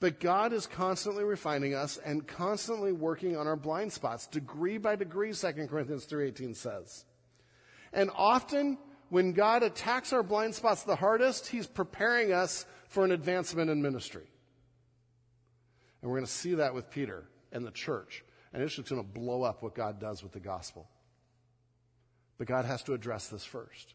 [0.00, 4.96] But God is constantly refining us and constantly working on our blind spots, degree by
[4.96, 7.04] degree, 2 Corinthians 3.18 says.
[7.92, 8.76] And often,
[9.08, 13.80] when God attacks our blind spots the hardest, He's preparing us for an advancement in
[13.80, 14.26] ministry.
[16.02, 18.24] And we're going to see that with Peter and the church.
[18.52, 20.88] And it's just going to blow up what God does with the gospel.
[22.36, 23.94] But God has to address this first.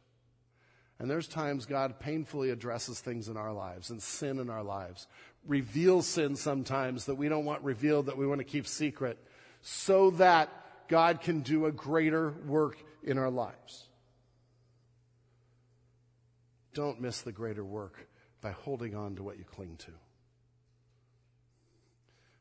[1.02, 5.08] And there's times God painfully addresses things in our lives and sin in our lives,
[5.48, 9.18] reveals sin sometimes that we don't want revealed, that we want to keep secret,
[9.64, 10.50] so that
[10.88, 13.88] God can do a greater work in our lives.
[16.76, 18.08] Don't miss the greater work
[18.40, 19.92] by holding on to what you cling to.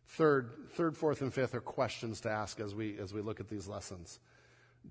[0.07, 3.49] Third, third, fourth, and fifth are questions to ask as we, as we look at
[3.49, 4.21] these lessons.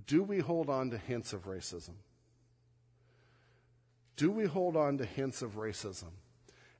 [0.08, 1.94] Do we hold on to hints of racism?
[4.20, 6.12] Do we hold on to hints of racism?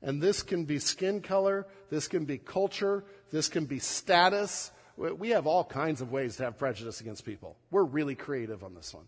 [0.02, 4.72] And this can be skin color, this can be culture, this can be status.
[4.98, 7.56] We have all kinds of ways to have prejudice against people.
[7.72, 9.06] We're really creative on this one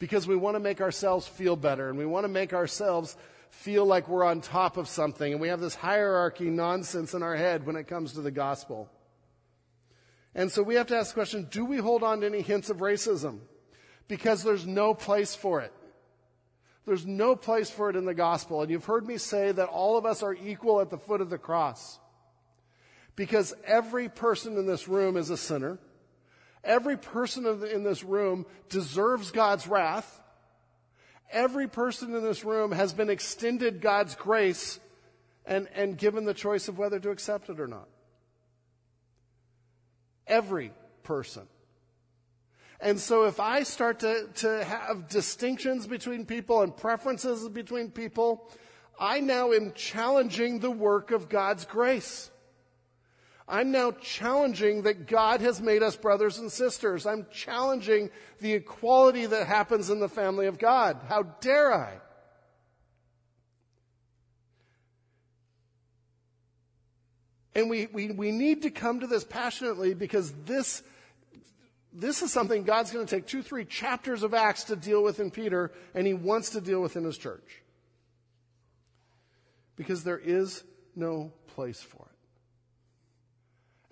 [0.00, 3.16] because we want to make ourselves feel better and we want to make ourselves
[3.48, 5.32] feel like we're on top of something.
[5.32, 8.90] And we have this hierarchy nonsense in our head when it comes to the gospel.
[10.34, 12.68] And so we have to ask the question do we hold on to any hints
[12.68, 13.38] of racism?
[14.08, 15.72] Because there's no place for it.
[16.84, 18.62] There's no place for it in the gospel.
[18.62, 21.30] And you've heard me say that all of us are equal at the foot of
[21.30, 21.98] the cross.
[23.14, 25.78] Because every person in this room is a sinner.
[26.64, 30.20] Every person in this room deserves God's wrath.
[31.30, 34.78] Every person in this room has been extended God's grace
[35.44, 37.88] and, and given the choice of whether to accept it or not.
[40.26, 40.72] Every
[41.02, 41.46] person.
[42.82, 48.50] And so if I start to, to have distinctions between people and preferences between people,
[48.98, 52.28] I now am challenging the work of God's grace.
[53.46, 57.06] I'm now challenging that God has made us brothers and sisters.
[57.06, 58.10] I'm challenging
[58.40, 60.98] the equality that happens in the family of God.
[61.08, 61.98] How dare I?
[67.54, 70.82] And we, we, we need to come to this passionately because this,
[71.92, 75.20] this is something God's going to take two, three chapters of Acts to deal with
[75.20, 77.62] in Peter, and he wants to deal with in his church.
[79.76, 80.64] Because there is
[80.94, 82.12] no place for it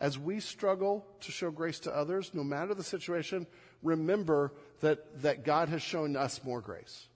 [0.01, 3.47] as we struggle to show grace to others, no matter the situation,
[3.83, 7.07] remember that, that God has shown us more grace.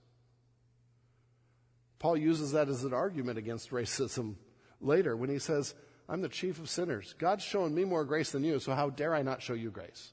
[1.97, 4.35] Paul uses that as an argument against racism
[4.79, 5.73] later when he says,
[6.07, 7.15] I'm the chief of sinners.
[7.17, 10.11] God's shown me more grace than you, so how dare I not show you grace?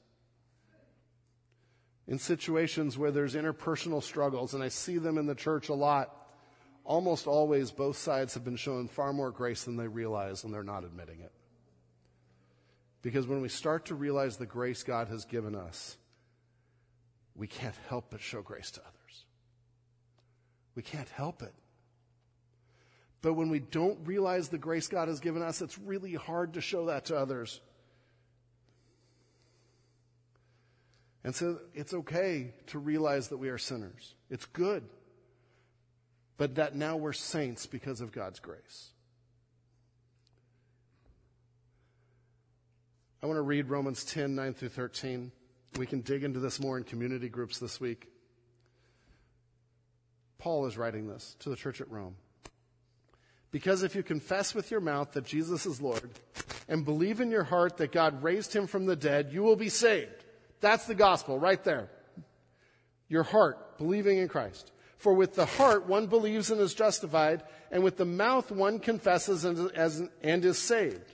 [2.07, 6.13] In situations where there's interpersonal struggles, and I see them in the church a lot,
[6.83, 10.63] almost always both sides have been shown far more grace than they realize, and they're
[10.63, 11.31] not admitting it.
[13.01, 15.97] Because when we start to realize the grace God has given us,
[17.35, 19.25] we can't help but show grace to others.
[20.75, 21.53] We can't help it.
[23.21, 26.61] But when we don't realize the grace God has given us, it's really hard to
[26.61, 27.61] show that to others.
[31.23, 34.13] And so it's okay to realize that we are sinners.
[34.29, 34.83] It's good.
[36.37, 38.89] But that now we're saints because of God's grace.
[43.21, 45.31] I want to read Romans 10, 9 through 13.
[45.77, 48.09] We can dig into this more in community groups this week.
[50.39, 52.15] Paul is writing this to the church at Rome.
[53.49, 56.09] Because if you confess with your mouth that Jesus is Lord
[56.67, 59.69] and believe in your heart that God raised him from the dead, you will be
[59.69, 60.22] saved.
[60.63, 61.89] That's the gospel right there.
[63.09, 64.71] Your heart, believing in Christ.
[64.95, 69.43] For with the heart one believes and is justified, and with the mouth one confesses
[69.43, 69.69] and,
[70.21, 71.13] and is saved.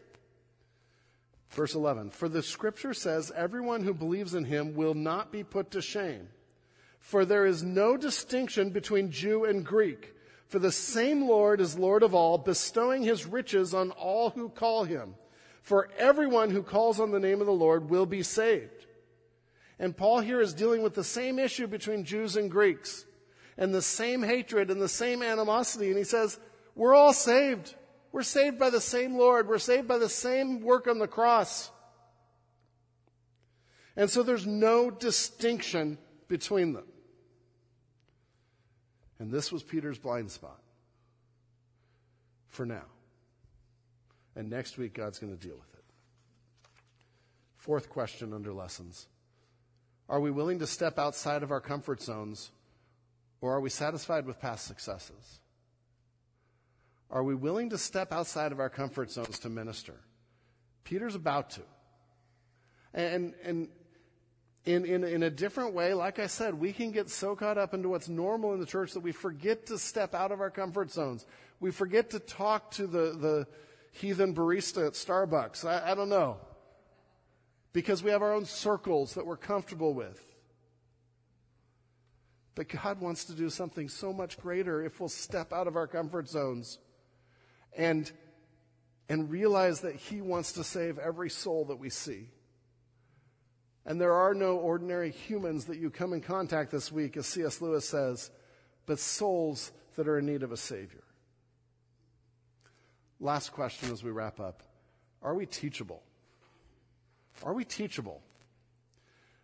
[1.49, 5.71] Verse 11 For the scripture says, Everyone who believes in him will not be put
[5.71, 6.27] to shame.
[6.99, 10.13] For there is no distinction between Jew and Greek.
[10.45, 14.83] For the same Lord is Lord of all, bestowing his riches on all who call
[14.83, 15.15] him.
[15.63, 18.85] For everyone who calls on the name of the Lord will be saved.
[19.80, 23.05] And Paul here is dealing with the same issue between Jews and Greeks,
[23.57, 25.88] and the same hatred and the same animosity.
[25.88, 26.38] And he says,
[26.75, 27.75] We're all saved.
[28.11, 29.47] We're saved by the same Lord.
[29.47, 31.71] We're saved by the same work on the cross.
[33.95, 36.86] And so there's no distinction between them.
[39.19, 40.59] And this was Peter's blind spot
[42.47, 42.86] for now.
[44.36, 45.84] And next week, God's going to deal with it.
[47.57, 49.07] Fourth question under lessons
[50.10, 52.49] Are we willing to step outside of our comfort zones,
[53.41, 55.39] or are we satisfied with past successes?
[57.12, 59.93] Are we willing to step outside of our comfort zones to minister?
[60.84, 61.62] Peter's about to.
[62.93, 63.68] And, and
[64.66, 67.76] in, in, in a different way, like I said, we can get so caught up
[67.76, 70.91] into what's normal in the church that we forget to step out of our comfort
[70.91, 71.26] zones.
[71.60, 73.47] We forget to talk to the, the
[73.91, 75.66] heathen barista at Starbucks.
[75.66, 76.38] I, I don't know.
[77.74, 80.20] Because we have our own circles that we're comfortable with.
[82.55, 85.88] But God wants to do something so much greater if we'll step out of our
[85.88, 86.80] comfort zones
[87.78, 88.11] and,
[89.07, 92.30] and realize that He wants to save every soul that we see.
[93.86, 97.61] And there are no ordinary humans that you come in contact this week, as C.S.
[97.61, 98.30] Lewis says,
[98.86, 101.03] but souls that are in need of a Savior.
[103.20, 104.63] Last question as we wrap up
[105.22, 106.03] Are we teachable?
[107.43, 108.21] Are we teachable?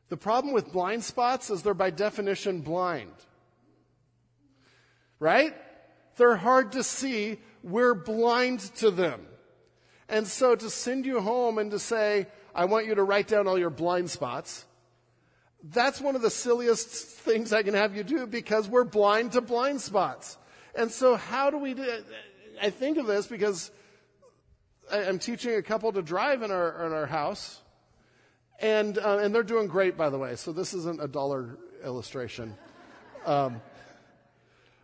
[0.09, 3.13] The problem with blind spots is they're by definition blind.
[5.19, 5.53] Right?
[6.17, 7.39] They're hard to see.
[7.63, 9.25] We're blind to them.
[10.07, 13.47] And so to send you home and to say, I want you to write down
[13.47, 14.65] all your blind spots.
[15.63, 19.41] That's one of the silliest things I can have you do because we're blind to
[19.41, 20.37] blind spots.
[20.75, 22.05] And so how do we do it?
[22.61, 23.71] I think of this because
[24.91, 27.61] I'm teaching a couple to drive in our, in our house.
[28.59, 30.35] And, uh, and they're doing great, by the way.
[30.35, 32.55] So this isn't a dollar illustration.
[33.25, 33.61] Um,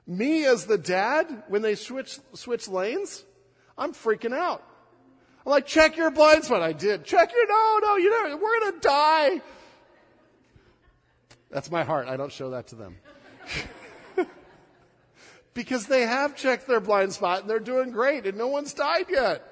[0.05, 3.24] me as the dad, when they switch, switch lanes,
[3.78, 4.63] I'm freaking out.
[5.45, 6.61] I'm like, check your blind spot.
[6.61, 7.03] I did.
[7.05, 9.41] Check your, no, no, you know, we're going to die.
[11.49, 12.07] That's my heart.
[12.07, 12.97] I don't show that to them.
[15.53, 19.05] because they have checked their blind spot and they're doing great and no one's died
[19.09, 19.51] yet.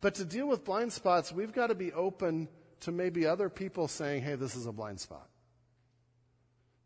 [0.00, 2.48] But to deal with blind spots, we've got to be open
[2.80, 5.28] to maybe other people saying, hey, this is a blind spot.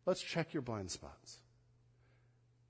[0.05, 1.41] Let's check your blind spots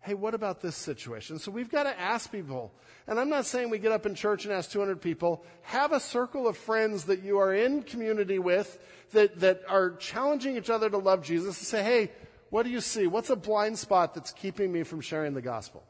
[0.02, 1.40] hey, what about this situation?
[1.40, 2.74] So we've got to ask people.
[3.08, 5.46] And I'm not saying we get up in church and ask 200 people.
[5.62, 8.80] Have a circle of friends that you are in community with
[9.14, 12.12] that, that are challenging each other to love Jesus and say, hey,
[12.50, 13.08] what do you see?
[13.08, 15.84] What's a blind spot that's keeping me from sharing the gospel?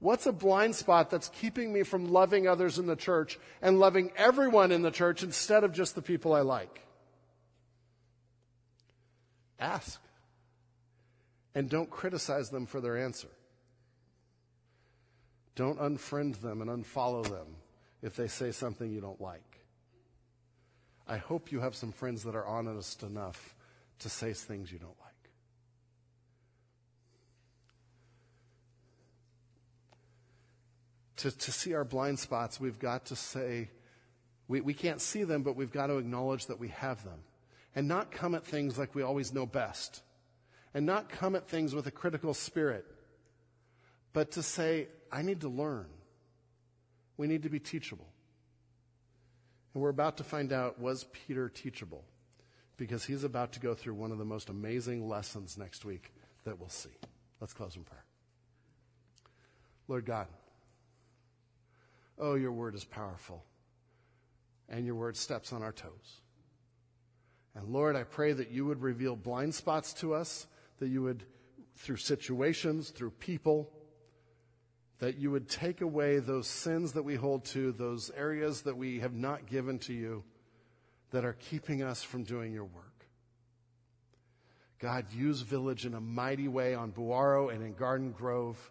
[0.00, 4.12] What's a blind spot that's keeping me from loving others in the church and loving
[4.16, 6.82] everyone in the church instead of just the people I like?
[9.58, 10.00] Ask
[11.58, 13.28] and don't criticize them for their answer.
[15.56, 17.56] Don't unfriend them and unfollow them
[18.00, 19.42] if they say something you don't like.
[21.08, 23.56] I hope you have some friends that are honest enough
[23.98, 25.08] to say things you don't like.
[31.18, 33.70] To, to see our blind spots, we've got to say,
[34.46, 37.20] we, we can't see them, but we've got to acknowledge that we have them.
[37.74, 40.02] And not come at things like we always know best
[40.74, 42.84] and not come at things with a critical spirit,
[44.12, 45.86] but to say, I need to learn.
[47.16, 48.08] We need to be teachable.
[49.74, 52.04] And we're about to find out was Peter teachable?
[52.76, 56.12] Because he's about to go through one of the most amazing lessons next week
[56.44, 56.90] that we'll see.
[57.40, 58.04] Let's close in prayer.
[59.88, 60.28] Lord God,
[62.18, 63.44] oh, your word is powerful,
[64.68, 66.20] and your word steps on our toes.
[67.54, 70.46] And Lord, I pray that you would reveal blind spots to us
[70.78, 71.24] that you would,
[71.76, 73.70] through situations, through people,
[74.98, 79.00] that you would take away those sins that we hold to, those areas that we
[79.00, 80.24] have not given to you
[81.10, 82.84] that are keeping us from doing your work.
[84.78, 88.70] God, use Village in a mighty way on Buaro and in Garden Grove.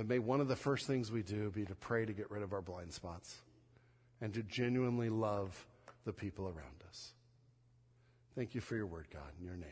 [0.00, 2.42] But may one of the first things we do be to pray to get rid
[2.42, 3.42] of our blind spots
[4.22, 5.66] and to genuinely love
[6.06, 7.12] the people around us.
[8.34, 9.68] Thank you for your word, God, in your name.